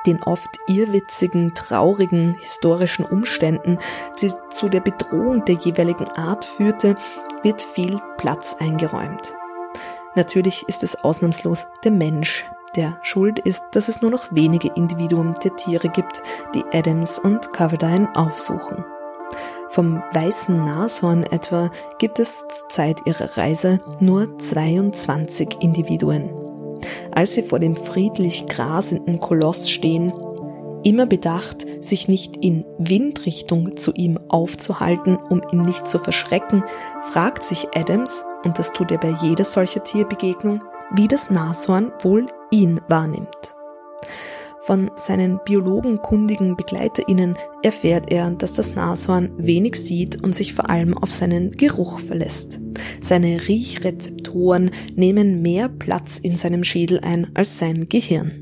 [0.07, 3.79] Den oft irrwitzigen, traurigen, historischen Umständen,
[4.21, 6.95] die zu der Bedrohung der jeweiligen Art führte,
[7.43, 9.35] wird viel Platz eingeräumt.
[10.15, 15.35] Natürlich ist es ausnahmslos der Mensch, der schuld ist, dass es nur noch wenige Individuen
[15.43, 16.23] der Tiere gibt,
[16.55, 18.85] die Adams und Coverdine aufsuchen.
[19.71, 26.31] Vom weißen Nashorn etwa gibt es zur Zeit ihrer Reise nur 22 Individuen.
[27.15, 30.13] Als sie vor dem friedlich grasenden Koloss stehen,
[30.85, 36.65] immer bedacht, sich nicht in Windrichtung zu ihm aufzuhalten, um ihn nicht zu verschrecken,
[37.03, 42.27] fragt sich Adams, und das tut er bei jeder solcher Tierbegegnung, wie das Nashorn wohl
[42.51, 43.57] ihn wahrnimmt.
[44.67, 50.99] Von seinen biologenkundigen BegleiterInnen erfährt er, dass das Nashorn wenig sieht und sich vor allem
[50.99, 52.61] auf seinen Geruch verlässt.
[53.01, 58.33] Seine Riechrezeptoren nehmen mehr Platz in seinem Schädel ein als sein Gehirn.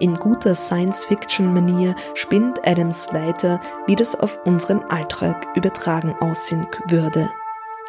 [0.00, 7.30] In guter Science-Fiction-Manier spinnt Adams weiter, wie das auf unseren Alltag übertragen aussehen würde.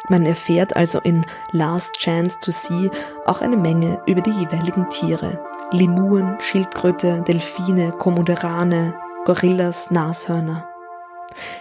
[0.08, 2.88] Man erfährt also in Last Chance to See
[3.26, 5.47] auch eine Menge über die jeweiligen Tiere.
[5.70, 8.94] Lemuren, Schildkröte, Delfine, Komoderane,
[9.26, 10.66] Gorillas, Nashörner.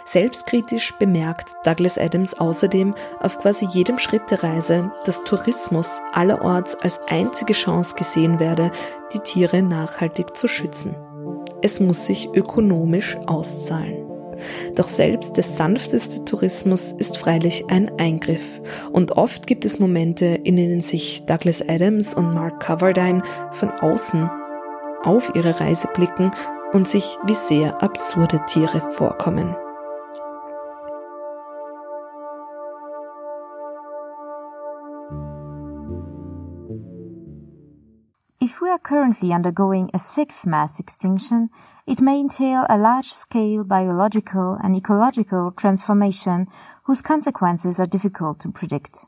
[0.05, 7.01] Selbstkritisch bemerkt Douglas Adams außerdem auf quasi jedem Schritt der Reise, dass Tourismus allerorts als
[7.09, 8.71] einzige Chance gesehen werde,
[9.13, 10.95] die Tiere nachhaltig zu schützen.
[11.61, 14.06] Es muss sich ökonomisch auszahlen.
[14.76, 18.62] Doch selbst der sanfteste Tourismus ist freilich ein Eingriff.
[18.91, 24.30] Und oft gibt es Momente, in denen sich Douglas Adams und Mark Coverdine von außen
[25.04, 26.32] auf ihre Reise blicken
[26.73, 29.56] und sich wie sehr absurde Tiere vorkommen.
[38.49, 41.49] If we are currently undergoing a sixth mass extinction,
[41.86, 46.47] it may entail a large-scale biological and ecological transformation
[46.86, 49.05] whose consequences are difficult to predict.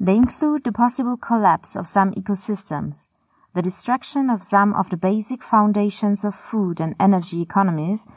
[0.00, 3.10] They include the possible collapse of some ecosystems,
[3.54, 8.08] the destruction of some of the basic foundations of food and energy economies,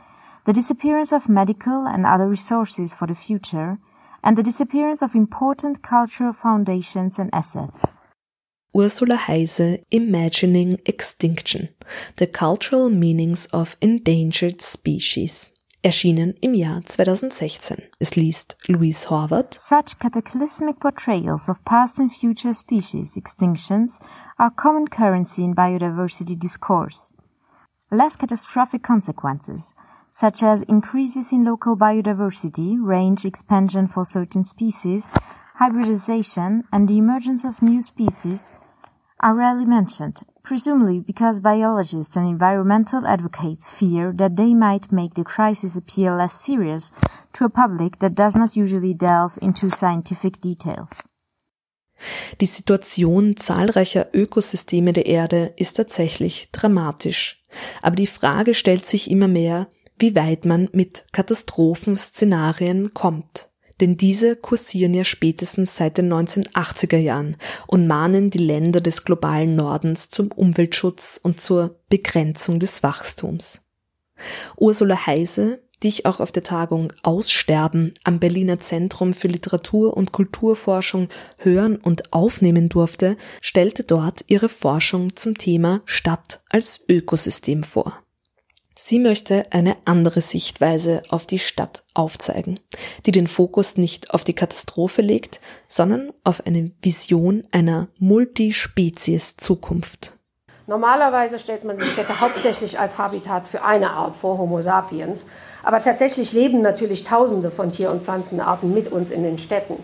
[0.46, 3.78] the disappearance of medical and other resources for the future,
[4.24, 8.00] and the disappearance of important cultural foundations and assets.
[8.76, 11.70] Ursula Heise Imagining Extinction
[12.16, 15.52] The Cultural Meanings of Endangered Species
[15.84, 17.84] erschienen im Jahr 2016.
[18.00, 19.54] Es liest Louise Horvath.
[19.60, 24.02] Such cataclysmic portrayals of past and future species extinctions
[24.40, 27.14] are common currency in biodiversity discourse.
[27.92, 29.76] Less catastrophic consequences,
[30.10, 35.12] such as increases in local biodiversity, range expansion for certain species,
[35.58, 38.52] hybridization, and the emergence of new species
[39.24, 45.24] are rarely mentioned, presumably because biologists and environmental advocates fear that they might make the
[45.24, 46.92] crisis appear less serious
[47.32, 51.04] to a public that does not usually delve into scientific details.
[52.42, 57.46] Die Situation zahlreicher Ökosysteme der Erde ist tatsächlich dramatisch.
[57.82, 64.36] Aber die Frage stellt sich immer mehr, wie weit man mit Katastrophenszenarien kommt denn diese
[64.36, 70.32] kursieren ja spätestens seit den 1980er Jahren und mahnen die Länder des globalen Nordens zum
[70.32, 73.62] Umweltschutz und zur Begrenzung des Wachstums.
[74.58, 80.12] Ursula Heise, die ich auch auf der Tagung Aussterben am Berliner Zentrum für Literatur und
[80.12, 88.03] Kulturforschung hören und aufnehmen durfte, stellte dort ihre Forschung zum Thema Stadt als Ökosystem vor.
[88.86, 92.60] Sie möchte eine andere Sichtweise auf die Stadt aufzeigen,
[93.06, 100.18] die den Fokus nicht auf die Katastrophe legt, sondern auf eine Vision einer Multispezies-Zukunft.
[100.68, 105.28] Normalerweise stellt man sich Städte hauptsächlich als Habitat für eine Art vor, Homo sapiens.
[105.64, 109.78] Aber tatsächlich leben natürlich Tausende von Tier- und Pflanzenarten mit uns in den Städten.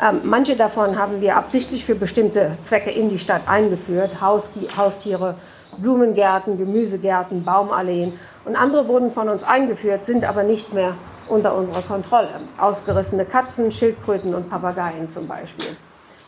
[0.00, 4.22] Ähm, manche davon haben wir absichtlich für bestimmte Zwecke in die Stadt eingeführt.
[4.22, 5.36] Haus, Haustiere,
[5.76, 10.94] Blumengärten, Gemüsegärten, Baumalleen und andere wurden von uns eingeführt, sind aber nicht mehr
[11.28, 12.30] unter unserer Kontrolle.
[12.58, 15.76] Ausgerissene Katzen, Schildkröten und Papageien zum Beispiel.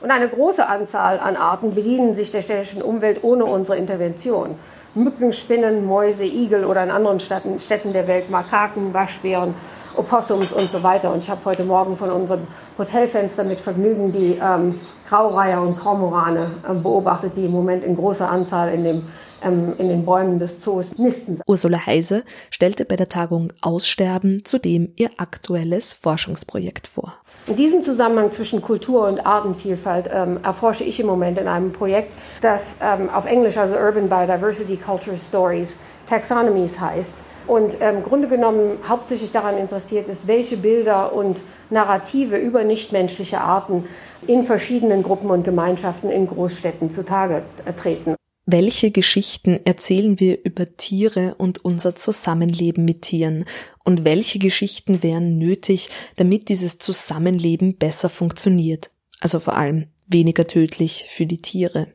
[0.01, 4.57] Und eine große Anzahl an Arten bedienen sich der städtischen Umwelt ohne unsere Intervention.
[4.95, 9.55] Mücken, Spinnen, Mäuse, Igel oder in anderen Städten, Städten der Welt Makaken, Waschbären,
[9.97, 11.13] Opossums und so weiter.
[11.13, 12.47] Und ich habe heute Morgen von unserem
[12.79, 18.29] Hotelfenster mit Vergnügen die ähm, Graureiher und Kormorane äh, beobachtet, die im Moment in großer
[18.29, 19.03] Anzahl in dem
[19.43, 21.41] ähm, in den Bäumen des Zoos nisten.
[21.47, 27.15] Ursula Heise stellte bei der Tagung Aussterben zudem ihr aktuelles Forschungsprojekt vor.
[27.47, 32.13] In diesem Zusammenhang zwischen Kultur und Artenvielfalt ähm, erforsche ich im Moment in einem Projekt,
[32.43, 35.77] das ähm, auf Englisch also Urban Biodiversity Culture Stories
[36.07, 42.37] Taxonomies heißt und im ähm, Grunde genommen hauptsächlich daran interessiert ist, welche Bilder und Narrative
[42.37, 43.85] über nichtmenschliche Arten
[44.27, 48.15] in verschiedenen Gruppen und Gemeinschaften in Großstädten zutage äh, treten.
[48.53, 53.45] Welche Geschichten erzählen wir über Tiere und unser Zusammenleben mit Tieren?
[53.85, 58.91] Und welche Geschichten wären nötig, damit dieses Zusammenleben besser funktioniert?
[59.21, 61.95] Also vor allem weniger tödlich für die Tiere.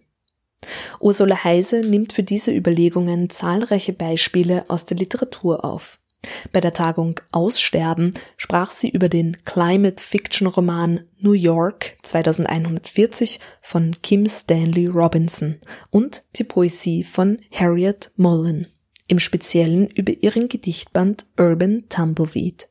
[1.02, 6.00] Ursula Heise nimmt für diese Überlegungen zahlreiche Beispiele aus der Literatur auf.
[6.51, 14.88] Bei der Tagung Aussterben sprach sie über den Climate-Fiction-Roman New York 2140 von Kim Stanley
[14.88, 15.59] Robinson
[15.89, 18.67] und die Poesie von Harriet Mullen,
[19.07, 22.69] im Speziellen über ihren Gedichtband Urban Tumbleweed.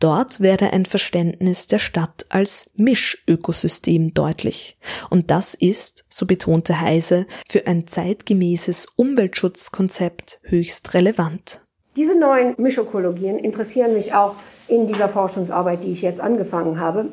[0.00, 4.76] Dort werde ein Verständnis der Stadt als Mischökosystem deutlich.
[5.10, 11.64] Und das ist, so betonte Heise, für ein zeitgemäßes Umweltschutzkonzept höchst relevant.
[11.96, 14.34] Diese neuen Mischökologien interessieren mich auch
[14.66, 17.06] in dieser Forschungsarbeit, die ich jetzt angefangen habe.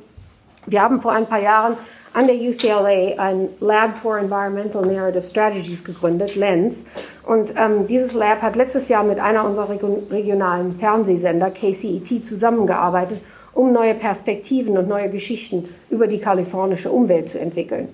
[0.65, 1.77] Wir haben vor ein paar Jahren
[2.13, 6.85] an der UCLA ein Lab for Environmental Narrative Strategies gegründet, LENS.
[7.27, 13.21] Und ähm, dieses Lab hat letztes Jahr mit einer unserer regionalen Fernsehsender, KCET, zusammengearbeitet,
[13.53, 17.89] um neue Perspektiven und neue Geschichten über die kalifornische Umwelt zu entwickeln.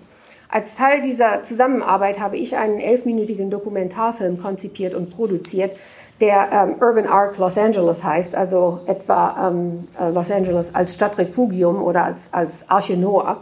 [0.50, 5.72] Als Teil dieser Zusammenarbeit habe ich einen elfminütigen Dokumentarfilm konzipiert und produziert,
[6.20, 11.82] der ähm, Urban Arc Los Angeles heißt, also etwa ähm, äh, Los Angeles als Stadtrefugium
[11.82, 13.38] oder als, als Arche Noah.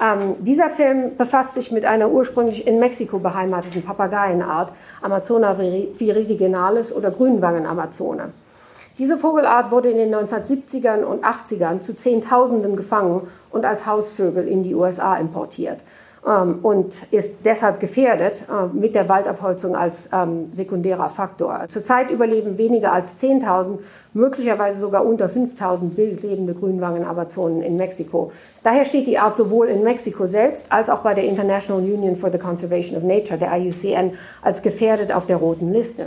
[0.00, 7.10] Ähm, dieser Film befasst sich mit einer ursprünglich in Mexiko beheimateten Papageienart, Amazona viridinalis oder
[7.10, 8.32] Grünwangen-Amazone.
[8.98, 14.62] Diese Vogelart wurde in den 1970ern und 80ern zu Zehntausenden gefangen und als Hausvögel in
[14.62, 15.78] die USA importiert
[16.24, 21.64] und ist deshalb gefährdet äh, mit der Waldabholzung als ähm, sekundärer Faktor.
[21.68, 23.78] Zurzeit überleben weniger als 10.000,
[24.14, 28.30] möglicherweise sogar unter 5.000 wild lebende Grünwangen-Amazonen in Mexiko.
[28.62, 32.30] Daher steht die Art sowohl in Mexiko selbst als auch bei der International Union for
[32.30, 34.12] the Conservation of Nature, der IUCN,
[34.42, 36.06] als gefährdet auf der roten Liste.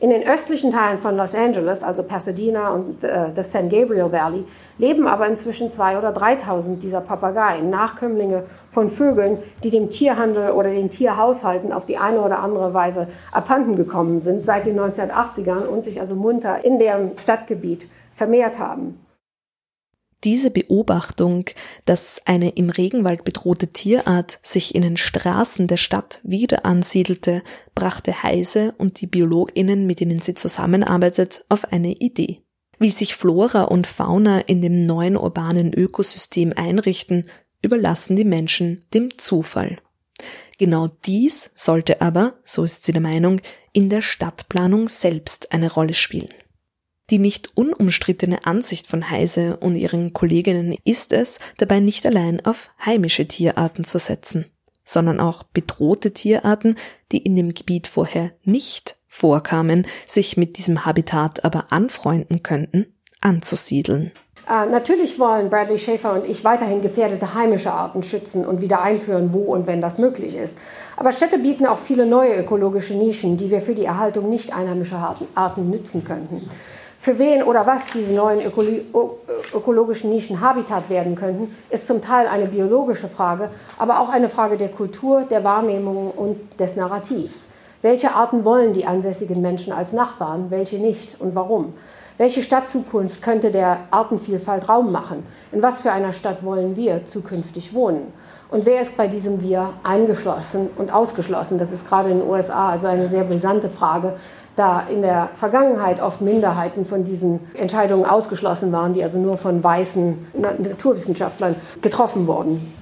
[0.00, 4.44] In den östlichen Teilen von Los Angeles, also Pasadena und äh, das San Gabriel Valley,
[4.78, 10.70] leben aber inzwischen zwei oder 3.000 dieser Papageien, Nachkömmlinge von Vögeln, die dem Tierhandel oder
[10.70, 15.84] den Tierhaushalten auf die eine oder andere Weise abhanden gekommen sind seit den 1980ern und
[15.84, 19.00] sich also munter in deren Stadtgebiet vermehrt haben.
[20.24, 21.44] Diese Beobachtung,
[21.84, 27.42] dass eine im Regenwald bedrohte Tierart sich in den Straßen der Stadt wieder ansiedelte,
[27.76, 32.42] brachte Heise und die Biologinnen, mit denen sie zusammenarbeitet, auf eine Idee.
[32.80, 37.28] Wie sich Flora und Fauna in dem neuen urbanen Ökosystem einrichten,
[37.62, 39.78] überlassen die Menschen dem Zufall.
[40.58, 43.40] Genau dies sollte aber, so ist sie der Meinung,
[43.72, 46.28] in der Stadtplanung selbst eine Rolle spielen.
[47.10, 52.70] Die nicht unumstrittene Ansicht von Heise und ihren Kolleginnen ist es, dabei nicht allein auf
[52.84, 54.50] heimische Tierarten zu setzen,
[54.84, 56.76] sondern auch bedrohte Tierarten,
[57.10, 64.12] die in dem Gebiet vorher nicht vorkamen, sich mit diesem Habitat aber anfreunden könnten, anzusiedeln.
[64.48, 69.32] Äh, natürlich wollen Bradley Schäfer und ich weiterhin gefährdete heimische Arten schützen und wieder einführen,
[69.32, 70.56] wo und wenn das möglich ist.
[70.96, 75.16] Aber Städte bieten auch viele neue ökologische Nischen, die wir für die Erhaltung nicht einheimischer
[75.34, 76.46] Arten nützen könnten.
[77.00, 78.40] Für wen oder was diese neuen
[79.54, 84.56] ökologischen Nischen Habitat werden könnten, ist zum Teil eine biologische Frage, aber auch eine Frage
[84.56, 87.46] der Kultur, der Wahrnehmung und des Narrativs.
[87.82, 91.74] Welche Arten wollen die ansässigen Menschen als Nachbarn, welche nicht und warum?
[92.16, 95.24] Welche Stadtzukunft könnte der Artenvielfalt Raum machen?
[95.52, 98.12] In was für einer Stadt wollen wir zukünftig wohnen?
[98.50, 101.58] Und wer ist bei diesem Wir eingeschlossen und ausgeschlossen?
[101.58, 104.16] Das ist gerade in den USA also eine sehr brisante Frage,
[104.58, 109.62] da in der Vergangenheit oft Minderheiten von diesen Entscheidungen ausgeschlossen waren, die also nur von
[109.62, 112.74] weißen Naturwissenschaftlern getroffen wurden.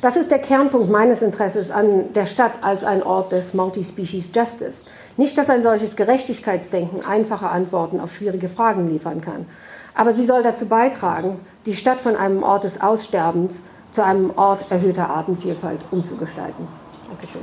[0.00, 4.84] Das ist der Kernpunkt meines Interesses an der Stadt als ein Ort des Multispecies Justice.
[5.16, 9.46] Nicht, dass ein solches Gerechtigkeitsdenken einfache Antworten auf schwierige Fragen liefern kann,
[9.94, 14.70] aber sie soll dazu beitragen, die Stadt von einem Ort des Aussterbens zu einem Ort
[14.70, 16.68] erhöhter Artenvielfalt umzugestalten.
[17.08, 17.40] Dankeschön.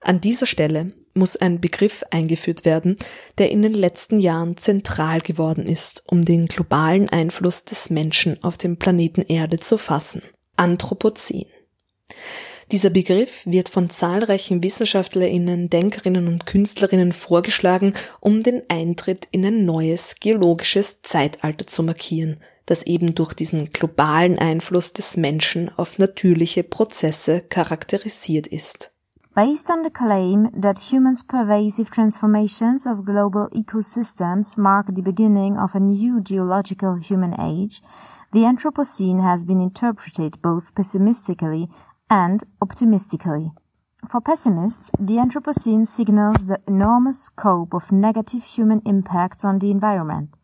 [0.00, 2.96] An dieser Stelle muss ein Begriff eingeführt werden,
[3.38, 8.56] der in den letzten Jahren zentral geworden ist, um den globalen Einfluss des Menschen auf
[8.56, 10.22] dem Planeten Erde zu fassen.
[10.56, 11.46] Anthropozän.
[12.70, 19.64] Dieser Begriff wird von zahlreichen Wissenschaftlerinnen, Denkerinnen und Künstlerinnen vorgeschlagen, um den Eintritt in ein
[19.64, 26.62] neues geologisches Zeitalter zu markieren, das eben durch diesen globalen Einfluss des Menschen auf natürliche
[26.62, 28.97] Prozesse charakterisiert ist.
[29.36, 35.74] Based on the claim that humans' pervasive transformations of global ecosystems mark the beginning of
[35.74, 37.80] a new geological human age,
[38.32, 41.68] the Anthropocene has been interpreted both pessimistically
[42.10, 43.52] and optimistically.
[44.08, 50.36] For pessimists, the Anthropocene signals the enormous scope of negative human impacts on the environment.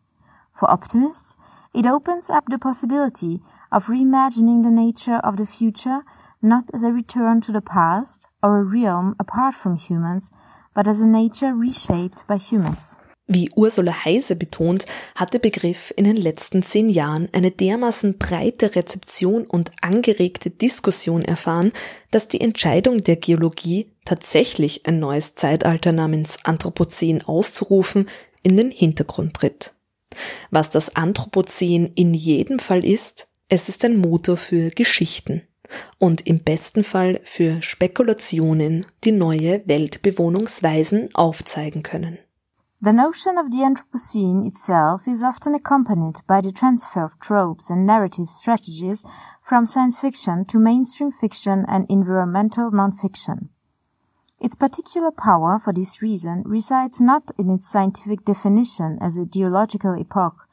[0.52, 1.36] For optimists,
[1.72, 3.40] it opens up the possibility
[3.72, 6.02] of reimagining the nature of the future
[6.44, 10.30] not as a return to the past or a realm apart from humans,
[10.74, 13.00] but as a nature reshaped by humans.
[13.26, 14.84] Wie Ursula Heise betont,
[15.14, 21.24] hat der Begriff in den letzten zehn Jahren eine dermaßen breite Rezeption und angeregte Diskussion
[21.24, 21.72] erfahren,
[22.10, 28.10] dass die Entscheidung der Geologie, tatsächlich ein neues Zeitalter namens Anthropozän auszurufen,
[28.42, 29.74] in den Hintergrund tritt.
[30.50, 35.48] Was das Anthropozän in jedem Fall ist, es ist ein Motor für Geschichten
[35.98, 42.18] und im besten Fall für Spekulationen, die neue Weltbewohnungsweisen aufzeigen können.
[42.80, 47.86] The notion of the Anthropocene itself is often accompanied by the transfer of tropes and
[47.86, 49.04] narrative strategies
[49.40, 53.48] from science fiction to mainstream fiction and environmental non-fiction.
[54.38, 59.94] Its particular power for this reason resides not in its scientific definition as a geological
[59.98, 60.43] epoch,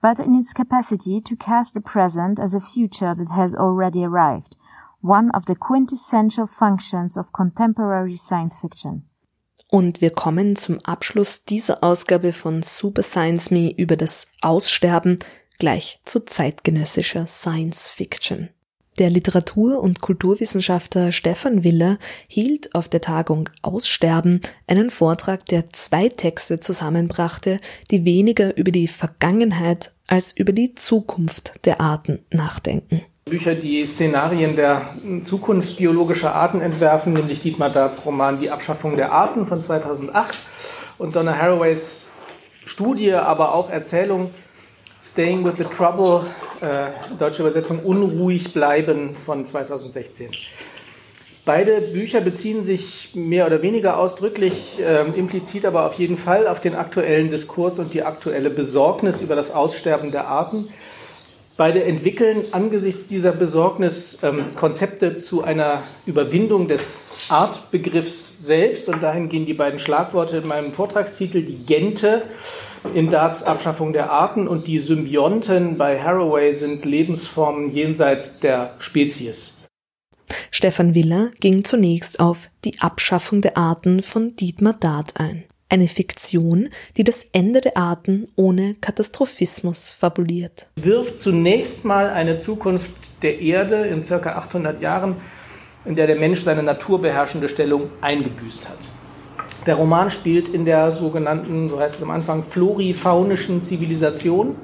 [0.00, 4.56] but in its capacity to cast the present as a future that has already arrived,
[5.00, 9.02] one of the quintessential functions of contemporary science fiction.
[9.70, 15.18] Und wir kommen zum Abschluss dieser Ausgabe von Super Science Me über das Aussterben
[15.58, 18.48] gleich zu zeitgenössischer Science Fiction.
[18.98, 26.08] Der Literatur- und Kulturwissenschaftler Stefan Willer hielt auf der Tagung Aussterben einen Vortrag, der zwei
[26.08, 27.60] Texte zusammenbrachte,
[27.90, 33.02] die weniger über die Vergangenheit als über die Zukunft der Arten nachdenken.
[33.26, 39.12] Bücher, die Szenarien der Zukunft biologischer Arten entwerfen, nämlich Dietmar Darts Roman Die Abschaffung der
[39.12, 40.36] Arten von 2008
[40.98, 42.02] und Donna Haraways
[42.64, 44.30] Studie, aber auch Erzählung
[45.02, 46.26] Staying with the Trouble,
[46.60, 50.28] äh, deutsche Übersetzung Unruhig bleiben von 2016.
[51.46, 56.60] Beide Bücher beziehen sich mehr oder weniger ausdrücklich, äh, implizit aber auf jeden Fall auf
[56.60, 60.68] den aktuellen Diskurs und die aktuelle Besorgnis über das Aussterben der Arten.
[61.56, 69.30] Beide entwickeln angesichts dieser Besorgnis ähm, Konzepte zu einer Überwindung des Artbegriffs selbst und dahin
[69.30, 72.22] gehen die beiden Schlagworte in meinem Vortragstitel, die Gente
[72.94, 79.54] in Darts Abschaffung der Arten und die Symbionten bei Haraway sind Lebensformen jenseits der Spezies.
[80.50, 85.44] Stefan Willer ging zunächst auf die Abschaffung der Arten von Dietmar Dart ein.
[85.68, 90.68] Eine Fiktion, die das Ende der Arten ohne Katastrophismus fabuliert.
[90.76, 92.90] Wirft zunächst mal eine Zukunft
[93.22, 95.16] der Erde in circa 800 Jahren,
[95.84, 98.78] in der der Mensch seine naturbeherrschende Stellung eingebüßt hat.
[99.66, 104.56] Der Roman spielt in der sogenannten, so heißt es am Anfang, florifaunischen Zivilisation,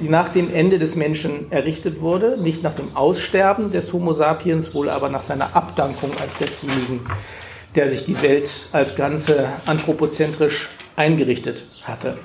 [0.00, 4.74] die nach dem Ende des Menschen errichtet wurde, nicht nach dem Aussterben des Homo sapiens,
[4.74, 7.00] wohl aber nach seiner Abdankung als desjenigen,
[7.76, 12.18] der sich die Welt als Ganze anthropozentrisch eingerichtet hatte.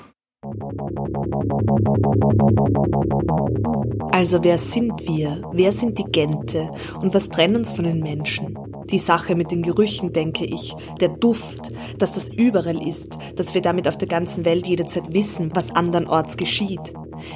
[4.11, 5.41] Also wer sind wir?
[5.53, 6.69] Wer sind die Gente?
[7.01, 8.57] Und was trennt uns von den Menschen?
[8.91, 13.61] Die Sache mit den Gerüchen, denke ich, der Duft, dass das überall ist, dass wir
[13.61, 16.93] damit auf der ganzen Welt jederzeit wissen, was andernorts geschieht.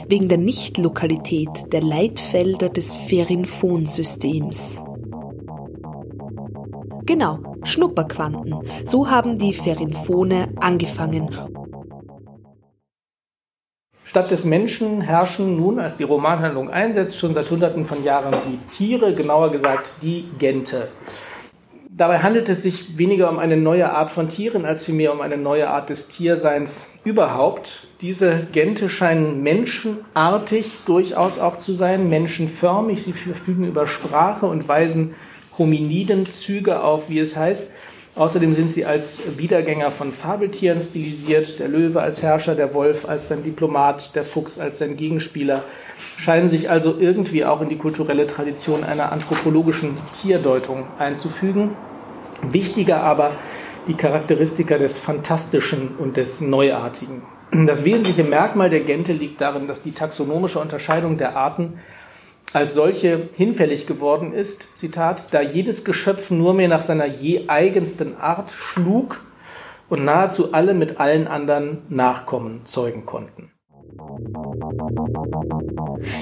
[0.07, 4.83] Wegen der Nichtlokalität der Leitfelder des Ferinphonsystems.
[7.05, 8.55] Genau, Schnupperquanten.
[8.85, 11.29] So haben die Ferinphone angefangen
[14.13, 18.59] Statt des Menschen herrschen nun, als die Romanhandlung einsetzt, schon seit Hunderten von Jahren die
[18.69, 20.89] Tiere, genauer gesagt die Gente.
[21.95, 25.37] Dabei handelt es sich weniger um eine neue Art von Tieren als vielmehr um eine
[25.37, 27.87] neue Art des Tierseins überhaupt.
[28.01, 33.03] Diese Gente scheinen menschenartig durchaus auch zu sein, menschenförmig.
[33.03, 35.13] Sie verfügen über Sprache und weisen
[35.59, 37.69] Hominidenzüge auf, wie es heißt.
[38.15, 43.27] Außerdem sind sie als Wiedergänger von Fabeltieren stilisiert, der Löwe als Herrscher, der Wolf als
[43.27, 45.63] sein Diplomat, der Fuchs als sein Gegenspieler,
[46.17, 51.71] scheinen sich also irgendwie auch in die kulturelle Tradition einer anthropologischen Tierdeutung einzufügen.
[52.51, 53.31] Wichtiger aber
[53.87, 57.23] die Charakteristika des Fantastischen und des Neuartigen.
[57.65, 61.79] Das wesentliche Merkmal der Gente liegt darin, dass die taxonomische Unterscheidung der Arten
[62.55, 68.17] als solche hinfällig geworden ist, Zitat, da jedes Geschöpf nur mehr nach seiner je eigensten
[68.17, 69.23] Art schlug
[69.89, 73.52] und nahezu alle mit allen anderen Nachkommen zeugen konnten.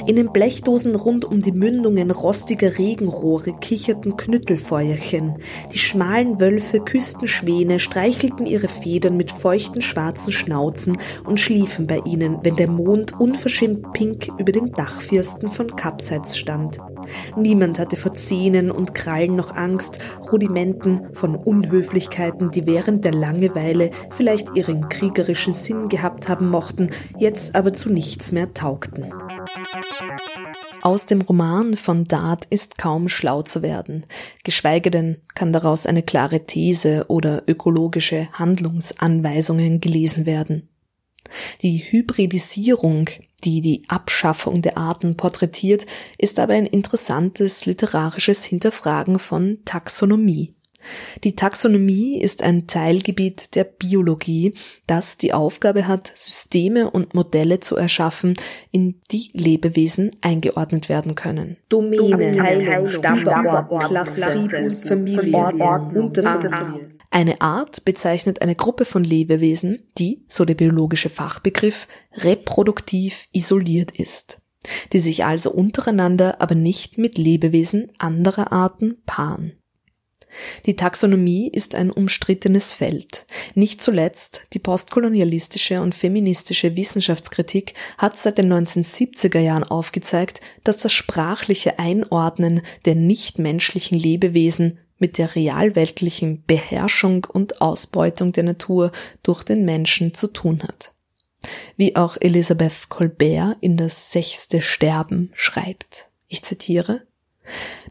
[0.06, 5.38] In den Blechdosen rund um die Mündungen rostiger Regenrohre kicherten Knüttelfeuerchen.
[5.74, 12.02] Die schmalen Wölfe küssten Schwäne, streichelten ihre Federn mit feuchten schwarzen Schnauzen und schliefen bei
[12.06, 16.80] ihnen, wenn der Mond unverschämt pink über den Dachfirsten von Kapseits stand.
[17.36, 20.00] Niemand hatte vor Zähnen und Krallen noch Angst,
[20.32, 27.56] Rudimenten von Unhöflichkeiten, die während der Langeweile vielleicht ihren kriegerischen Sinn gehabt haben mochten, jetzt
[27.56, 29.14] aber zu nichts mehr taugten.
[30.82, 34.06] Aus dem Roman von Dart ist kaum schlau zu werden,
[34.44, 40.70] geschweige denn kann daraus eine klare These oder ökologische Handlungsanweisungen gelesen werden.
[41.62, 43.10] Die Hybridisierung,
[43.44, 45.86] die die Abschaffung der Arten porträtiert,
[46.18, 50.54] ist aber ein interessantes literarisches Hinterfragen von Taxonomie.
[51.24, 54.54] Die Taxonomie ist ein Teilgebiet der Biologie,
[54.88, 58.36] das die Aufgabe hat, Systeme und Modelle zu erschaffen,
[58.72, 61.58] in die Lebewesen eingeordnet werden können.
[61.70, 65.52] Domäne, Teilung, Stammort, Klasse, Tribus, Familie,
[65.94, 67.01] Unterfamilie.
[67.14, 74.42] Eine Art bezeichnet eine Gruppe von Lebewesen, die, so der biologische Fachbegriff, reproduktiv isoliert ist,
[74.94, 79.52] die sich also untereinander aber nicht mit Lebewesen anderer Arten paaren.
[80.66, 83.26] Die Taxonomie ist ein umstrittenes Feld.
[83.56, 90.94] Nicht zuletzt die postkolonialistische und feministische Wissenschaftskritik hat seit den 1970er Jahren aufgezeigt, dass das
[90.94, 98.92] sprachliche Einordnen der nichtmenschlichen Lebewesen mit der realweltlichen Beherrschung und Ausbeutung der Natur
[99.24, 100.94] durch den Menschen zu tun hat.
[101.76, 106.10] Wie auch Elisabeth Colbert in das sechste Sterben schreibt.
[106.28, 107.02] Ich zitiere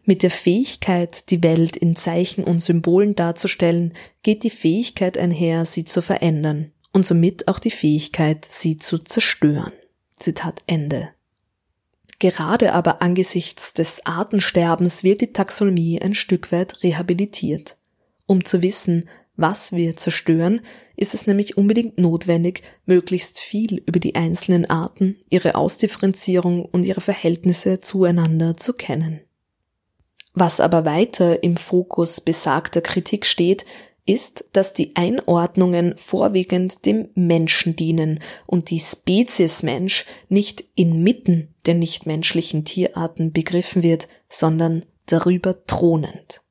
[0.04, 3.92] mit der Fähigkeit, die Welt in Zeichen und Symbolen darzustellen,
[4.22, 9.72] geht die Fähigkeit einher, sie zu verändern und somit auch die Fähigkeit, sie zu zerstören.
[10.18, 11.10] Zitat Ende.
[12.20, 17.78] Gerade aber angesichts des Artensterbens wird die Taxonomie ein Stück weit rehabilitiert.
[18.26, 20.60] Um zu wissen, was wir zerstören,
[20.96, 27.00] ist es nämlich unbedingt notwendig, möglichst viel über die einzelnen Arten, ihre Ausdifferenzierung und ihre
[27.00, 29.20] Verhältnisse zueinander zu kennen.
[30.34, 33.64] Was aber weiter im Fokus besagter Kritik steht,
[34.10, 41.74] ist, dass die Einordnungen vorwiegend dem Menschen dienen und die Spezies Mensch nicht inmitten der
[41.74, 46.42] nichtmenschlichen Tierarten begriffen wird, sondern darüber thronend.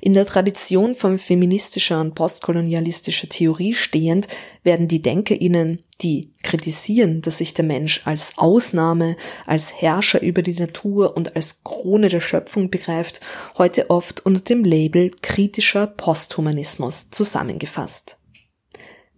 [0.00, 4.26] In der Tradition von feministischer und postkolonialistischer Theorie stehend
[4.62, 10.58] werden die DenkerInnen, die kritisieren, dass sich der Mensch als Ausnahme, als Herrscher über die
[10.58, 13.20] Natur und als Krone der Schöpfung begreift,
[13.58, 18.18] heute oft unter dem Label kritischer Posthumanismus zusammengefasst.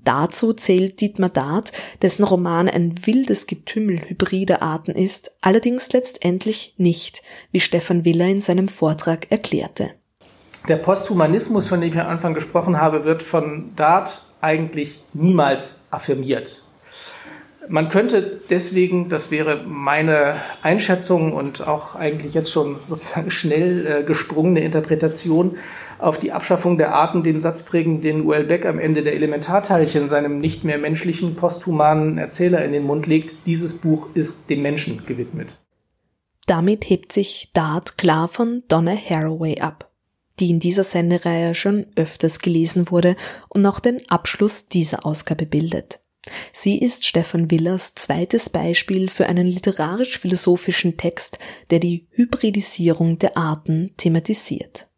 [0.03, 7.23] Dazu zählt Dietmar Dart, dessen Roman ein wildes Getümmel hybrider Arten ist, allerdings letztendlich nicht,
[7.53, 9.93] wie Stefan Willer in seinem Vortrag erklärte
[10.69, 16.63] der Posthumanismus, von dem ich am Anfang gesprochen habe, wird von Dart eigentlich niemals affirmiert.
[17.69, 24.03] Man könnte deswegen, das wäre meine Einschätzung und auch eigentlich jetzt schon sozusagen schnell äh,
[24.03, 25.57] gesprungene Interpretation,
[25.99, 30.09] auf die Abschaffung der Arten den Satz prägen, den Uel Beck am Ende der Elementarteilchen
[30.09, 33.47] seinem nicht mehr menschlichen, posthumanen Erzähler in den Mund legt.
[33.47, 35.59] Dieses Buch ist dem Menschen gewidmet.
[36.47, 39.90] Damit hebt sich Dart klar von Donna Haraway ab
[40.41, 43.17] die in dieser Sendereihe schon öfters gelesen wurde
[43.49, 46.01] und auch den Abschluss dieser Ausgabe bildet.
[46.53, 51.39] Sie ist Stefan Willers zweites Beispiel für einen literarisch-philosophischen Text,
[51.71, 54.89] der die Hybridisierung der Arten thematisiert.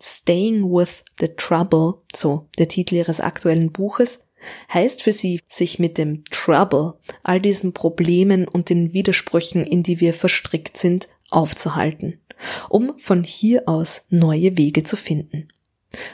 [0.00, 4.26] Staying with the Trouble, so der Titel ihres aktuellen Buches,
[4.72, 10.00] heißt für sie, sich mit dem Trouble, all diesen Problemen und den Widersprüchen, in die
[10.00, 12.21] wir verstrickt sind, aufzuhalten
[12.68, 15.48] um von hier aus neue Wege zu finden.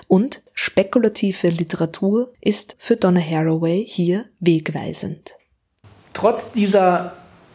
[0.08, 5.36] Und spekulative Literatur ist für Donna Haraway hier wegweisend.
[6.14, 7.12] Trotz dieser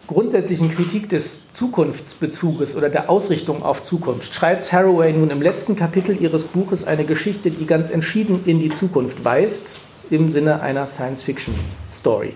[0.07, 6.21] grundsätzlichen Kritik des Zukunftsbezuges oder der Ausrichtung auf Zukunft schreibt Haraway nun im letzten Kapitel
[6.21, 9.75] ihres Buches eine Geschichte, die ganz entschieden in die Zukunft weist,
[10.09, 12.33] im Sinne einer Science-Fiction-Story.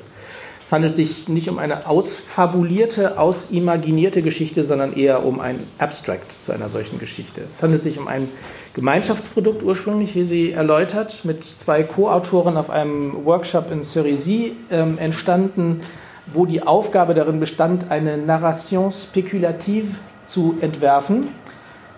[0.67, 6.51] Es handelt sich nicht um eine ausfabulierte, ausimaginierte Geschichte, sondern eher um ein Abstract zu
[6.51, 7.43] einer solchen Geschichte.
[7.49, 8.27] Es handelt sich um ein
[8.73, 15.83] Gemeinschaftsprodukt ursprünglich, wie sie erläutert, mit zwei Co-Autoren auf einem Workshop in Cerisy ähm, entstanden,
[16.33, 19.95] wo die Aufgabe darin bestand, eine Narration spekulative
[20.25, 21.29] zu entwerfen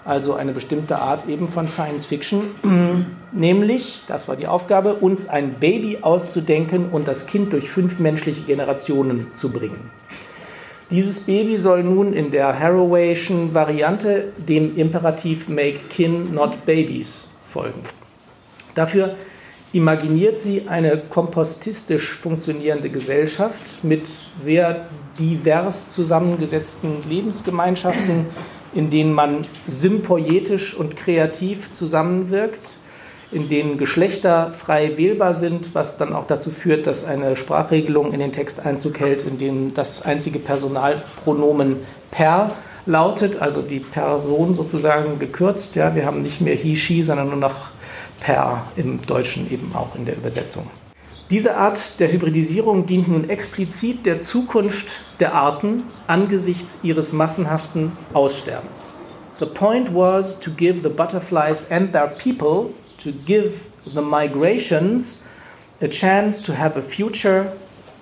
[0.05, 2.55] also eine bestimmte Art eben von Science Fiction,
[3.31, 8.41] nämlich, das war die Aufgabe, uns ein Baby auszudenken und das Kind durch fünf menschliche
[8.41, 9.91] Generationen zu bringen.
[10.89, 17.81] Dieses Baby soll nun in der Harawayschen Variante dem Imperativ Make Kin, not Babies folgen.
[18.73, 19.15] Dafür
[19.71, 24.87] imaginiert sie eine kompostistisch funktionierende Gesellschaft mit sehr
[25.19, 28.25] divers zusammengesetzten Lebensgemeinschaften,
[28.73, 32.59] in denen man sympoietisch und kreativ zusammenwirkt,
[33.31, 38.19] in denen Geschlechter frei wählbar sind, was dann auch dazu führt, dass eine Sprachregelung in
[38.19, 41.77] den Text Einzug hält, in dem das einzige Personalpronomen
[42.11, 42.51] per
[42.85, 45.75] lautet, also die Person sozusagen gekürzt.
[45.75, 47.69] Ja, wir haben nicht mehr he, she, sondern nur noch
[48.19, 50.67] per im Deutschen eben auch in der Übersetzung.
[51.29, 58.95] Diese Art der Hybridisierung dient nun explizit der Zukunft der Arten angesichts ihres massenhaften Aussterbens.
[59.39, 65.21] The point was to give the butterflies and their people, to give the migrations
[65.81, 67.53] a chance to have a future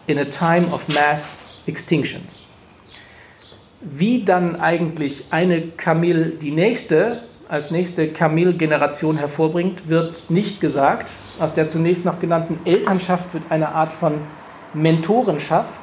[0.08, 2.44] in a time of mass extinctions.
[3.82, 11.12] Wie dann eigentlich eine Kamil die nächste als nächste Kamil-Generation hervorbringt, wird nicht gesagt.
[11.40, 14.14] Aus der zunächst noch genannten Elternschaft wird eine Art von
[14.74, 15.82] Mentorenschaft,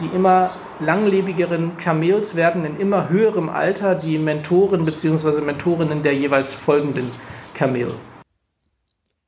[0.00, 5.40] die immer langlebigeren Kamels werden in immer höherem Alter die Mentoren bzw.
[5.42, 7.10] Mentorinnen der jeweils folgenden
[7.54, 7.88] Kamel.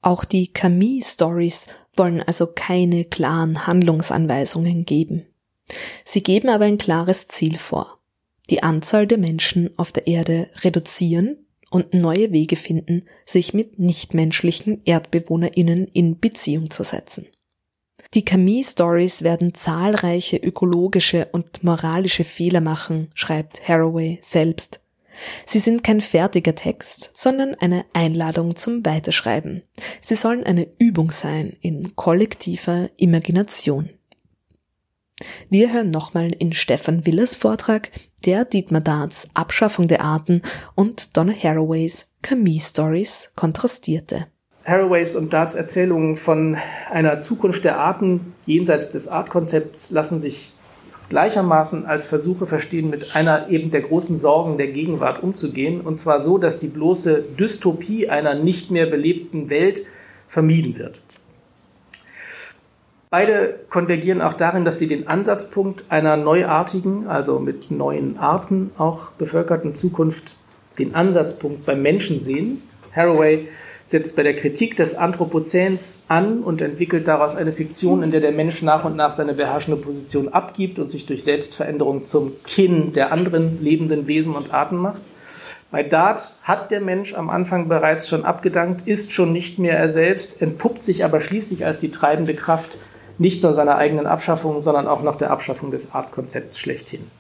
[0.01, 1.67] Auch die Camille-Stories
[1.97, 5.27] wollen also keine klaren Handlungsanweisungen geben.
[6.05, 7.99] Sie geben aber ein klares Ziel vor.
[8.49, 14.83] Die Anzahl der Menschen auf der Erde reduzieren und neue Wege finden, sich mit nichtmenschlichen
[14.85, 17.27] Erdbewohnerinnen in Beziehung zu setzen.
[18.15, 24.81] Die Camille-Stories werden zahlreiche ökologische und moralische Fehler machen, schreibt Haraway selbst.
[25.45, 29.63] Sie sind kein fertiger Text, sondern eine Einladung zum Weiterschreiben.
[30.01, 33.91] Sie sollen eine Übung sein in kollektiver Imagination.
[35.51, 37.91] Wir hören nochmal in Stefan Willers Vortrag,
[38.25, 40.43] der Dietmar Darts Abschaffung der Arten
[40.75, 44.27] und Donna Haraways Camille Stories kontrastierte.
[44.65, 46.59] Haraways und Darts Erzählungen von
[46.91, 50.53] einer Zukunft der Arten jenseits des Artkonzepts lassen sich
[51.09, 56.23] gleichermaßen als Versuche verstehen, mit einer eben der großen Sorgen der Gegenwart umzugehen, und zwar
[56.23, 59.87] so, dass die bloße Dystopie einer nicht mehr belebten Welt
[60.27, 61.01] vermieden wird.
[63.11, 69.13] Beide konvergieren auch darin, dass sie den Ansatzpunkt einer neuartigen, also mit neuen Arten auch
[69.13, 70.37] bevölkerten Zukunft,
[70.79, 72.63] den Ansatzpunkt beim Menschen sehen.
[72.95, 73.49] Haraway
[73.85, 78.33] setzt bei der Kritik des Anthropozäns an und entwickelt daraus eine Fiktion, in der der
[78.33, 83.11] Mensch nach und nach seine beherrschende Position abgibt und sich durch Selbstveränderung zum Kinn der
[83.11, 85.01] anderen lebenden Wesen und Arten macht.
[85.71, 89.91] Bei Dart hat der Mensch am Anfang bereits schon abgedankt, ist schon nicht mehr er
[89.91, 92.77] selbst, entpuppt sich aber schließlich als die treibende Kraft
[93.19, 97.11] nicht nur seiner eigenen Abschaffung, sondern auch noch der Abschaffung des Artkonzepts schlechthin.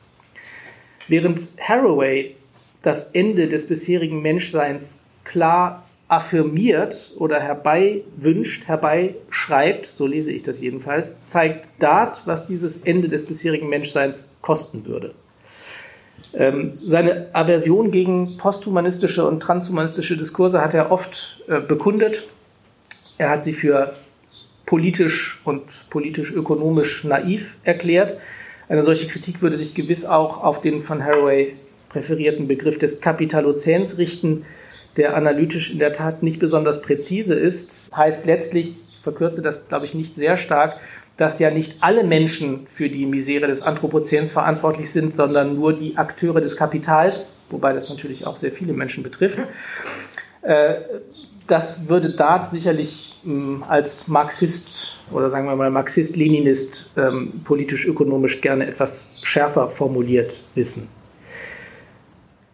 [1.08, 2.36] Während Haraway
[2.82, 11.18] das Ende des bisherigen Menschseins klar affirmiert oder herbeiwünscht, herbeischreibt, so lese ich das jedenfalls,
[11.26, 15.14] zeigt Dart, was dieses Ende des bisherigen Menschseins kosten würde.
[16.34, 22.26] Ähm, seine Aversion gegen posthumanistische und transhumanistische Diskurse hat er oft äh, bekundet.
[23.18, 23.94] Er hat sie für
[24.68, 28.18] politisch und politisch-ökonomisch naiv erklärt.
[28.68, 31.54] Eine solche Kritik würde sich gewiss auch auf den von Haraway
[31.88, 34.44] präferierten Begriff des Kapitalozäns richten,
[34.98, 37.90] der analytisch in der Tat nicht besonders präzise ist.
[37.96, 40.78] Heißt letztlich, ich verkürze das, glaube ich, nicht sehr stark,
[41.16, 45.96] dass ja nicht alle Menschen für die Misere des Anthropozäns verantwortlich sind, sondern nur die
[45.96, 49.38] Akteure des Kapitals, wobei das natürlich auch sehr viele Menschen betrifft.
[50.42, 50.74] Äh,
[51.48, 58.66] das würde Dart sicherlich ähm, als Marxist oder sagen wir mal Marxist-Leninist ähm, politisch-ökonomisch gerne
[58.66, 60.88] etwas schärfer formuliert wissen.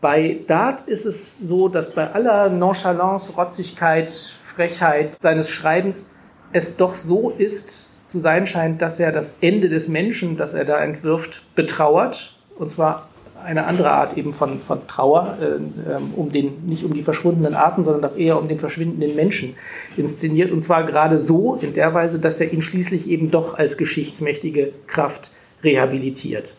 [0.01, 6.09] Bei Dart ist es so, dass bei aller Nonchalance, Rotzigkeit, Frechheit seines Schreibens
[6.53, 10.65] es doch so ist, zu sein scheint, dass er das Ende des Menschen, das er
[10.65, 12.37] da entwirft, betrauert.
[12.57, 13.09] Und zwar
[13.45, 17.55] eine andere Art eben von, von Trauer, äh, ähm, um den, nicht um die verschwundenen
[17.55, 19.55] Arten, sondern auch eher um den verschwindenden Menschen
[19.97, 20.51] inszeniert.
[20.51, 24.73] Und zwar gerade so, in der Weise, dass er ihn schließlich eben doch als geschichtsmächtige
[24.87, 25.31] Kraft
[25.63, 26.55] rehabilitiert.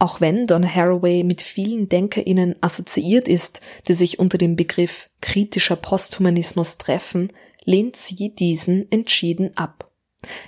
[0.00, 5.76] Auch wenn Donna Haraway mit vielen DenkerInnen assoziiert ist, die sich unter dem Begriff kritischer
[5.76, 7.32] Posthumanismus treffen,
[7.64, 9.87] lehnt sie diesen entschieden ab.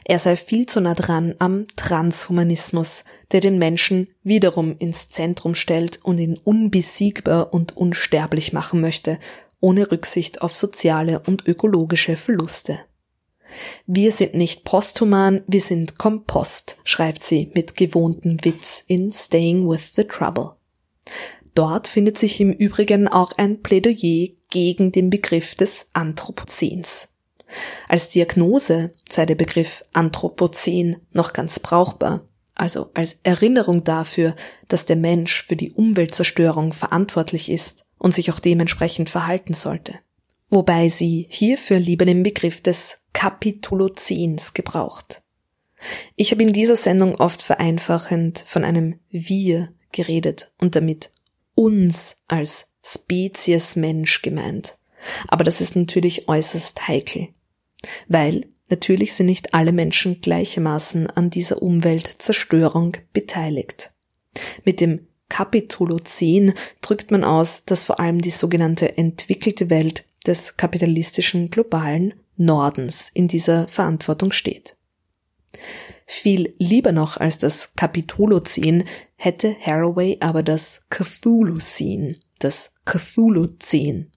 [0.04, 6.04] Er sei viel zu nah dran am Transhumanismus, der den Menschen wiederum ins Zentrum stellt
[6.04, 9.18] und ihn unbesiegbar und unsterblich machen möchte,
[9.60, 12.80] ohne Rücksicht auf soziale und ökologische Verluste.
[13.86, 19.92] Wir sind nicht posthuman, wir sind Kompost, schreibt sie mit gewohntem Witz in Staying with
[19.94, 20.52] the Trouble.
[21.54, 27.08] Dort findet sich im Übrigen auch ein Plädoyer gegen den Begriff des Anthropozäns.
[27.88, 34.34] Als Diagnose sei der Begriff Anthropozän noch ganz brauchbar, also als Erinnerung dafür,
[34.68, 39.98] dass der Mensch für die Umweltzerstörung verantwortlich ist und sich auch dementsprechend verhalten sollte.
[40.50, 45.22] Wobei sie hierfür lieber den Begriff des Kapitulozäns gebraucht.
[46.16, 51.10] Ich habe in dieser Sendung oft vereinfachend von einem Wir geredet und damit
[51.54, 54.76] uns als Spezies Mensch gemeint.
[55.28, 57.28] Aber das ist natürlich äußerst heikel.
[58.08, 63.92] Weil natürlich sind nicht alle Menschen gleichermaßen an dieser Umweltzerstörung beteiligt.
[64.64, 71.50] Mit dem Kapitolozän drückt man aus, dass vor allem die sogenannte entwickelte Welt des kapitalistischen
[71.50, 74.76] globalen Nordens in dieser Verantwortung steht.
[76.06, 78.84] Viel lieber noch als das Kapitolozän
[79.16, 84.09] hätte Haraway aber das Cthulhu-Zän, das Cthulhu-Zän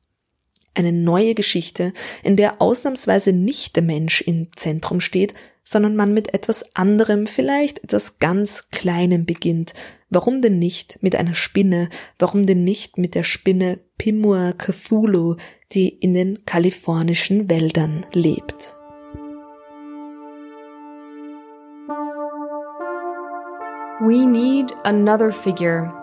[0.73, 1.93] eine neue Geschichte,
[2.23, 7.83] in der ausnahmsweise nicht der Mensch im Zentrum steht, sondern man mit etwas anderem, vielleicht
[7.83, 9.73] etwas ganz Kleinem beginnt.
[10.09, 11.89] Warum denn nicht mit einer Spinne?
[12.19, 15.37] Warum denn nicht mit der Spinne Pimua Cthulhu,
[15.71, 18.75] die in den kalifornischen Wäldern lebt?
[24.01, 25.93] We need another figure,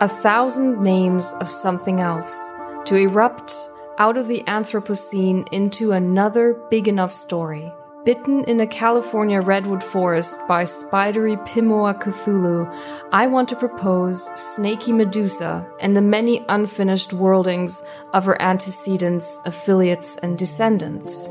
[0.00, 2.60] a thousand names of something else.
[2.84, 3.54] to erupt
[4.00, 7.70] out of the Anthropocene into another big enough story.
[8.02, 12.66] Bitten in a California redwood forest by spidery Pimoa Cthulhu,
[13.12, 17.84] I want to propose Snaky Medusa and the many unfinished worldings
[18.14, 21.26] of her antecedents, affiliates, and descendants.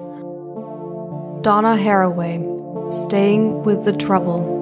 [1.41, 4.58] Donna Haraway, Staying with the Trouble.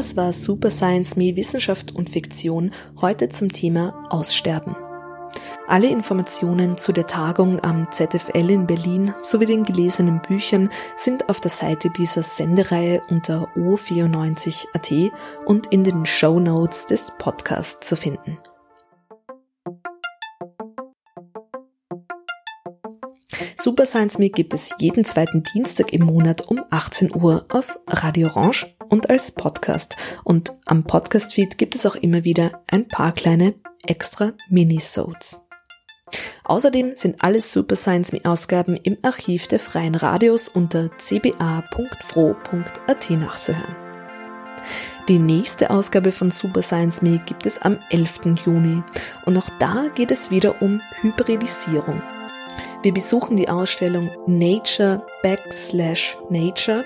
[0.00, 2.70] Das war Super Science Me Wissenschaft und Fiktion
[3.02, 4.74] heute zum Thema Aussterben.
[5.68, 11.42] Alle Informationen zu der Tagung am ZFL in Berlin sowie den gelesenen Büchern sind auf
[11.42, 15.12] der Seite dieser Sendereihe unter o94.at
[15.44, 18.38] und in den Show Notes des Podcasts zu finden.
[23.54, 28.28] Super Science Me gibt es jeden zweiten Dienstag im Monat um 18 Uhr auf Radio
[28.28, 29.96] Orange und als Podcast.
[30.24, 33.54] Und am Podcast-Feed gibt es auch immer wieder ein paar kleine
[33.86, 35.46] extra Minisodes.
[36.44, 41.70] Außerdem sind alle Super Science Me Ausgaben im Archiv der Freien Radios unter cba.fro.at
[43.10, 43.76] nachzuhören.
[45.08, 48.44] Die nächste Ausgabe von Super Science Me gibt es am 11.
[48.44, 48.82] Juni
[49.26, 52.02] und auch da geht es wieder um Hybridisierung.
[52.82, 56.84] Wir besuchen die Ausstellung Nature Backslash Nature,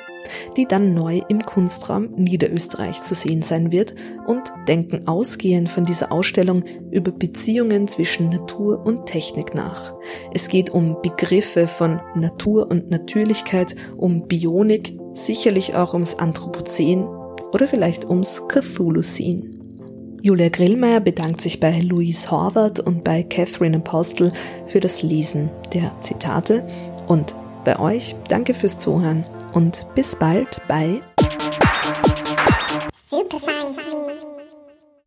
[0.57, 3.95] die dann neu im Kunstraum Niederösterreich zu sehen sein wird
[4.27, 9.95] und denken ausgehend von dieser Ausstellung über Beziehungen zwischen Natur und Technik nach.
[10.33, 17.07] Es geht um Begriffe von Natur und Natürlichkeit, um Bionik, sicherlich auch ums Anthropozän
[17.53, 19.51] oder vielleicht ums Cthulhu-Scene.
[20.25, 24.33] Julia Grillmeier bedankt sich bei Louise Horvath und bei Catherine Apostel
[24.67, 26.67] für das Lesen der Zitate
[27.09, 31.01] und bei euch danke fürs Zuhören und bis bald bei
[33.11, 33.94] Super Science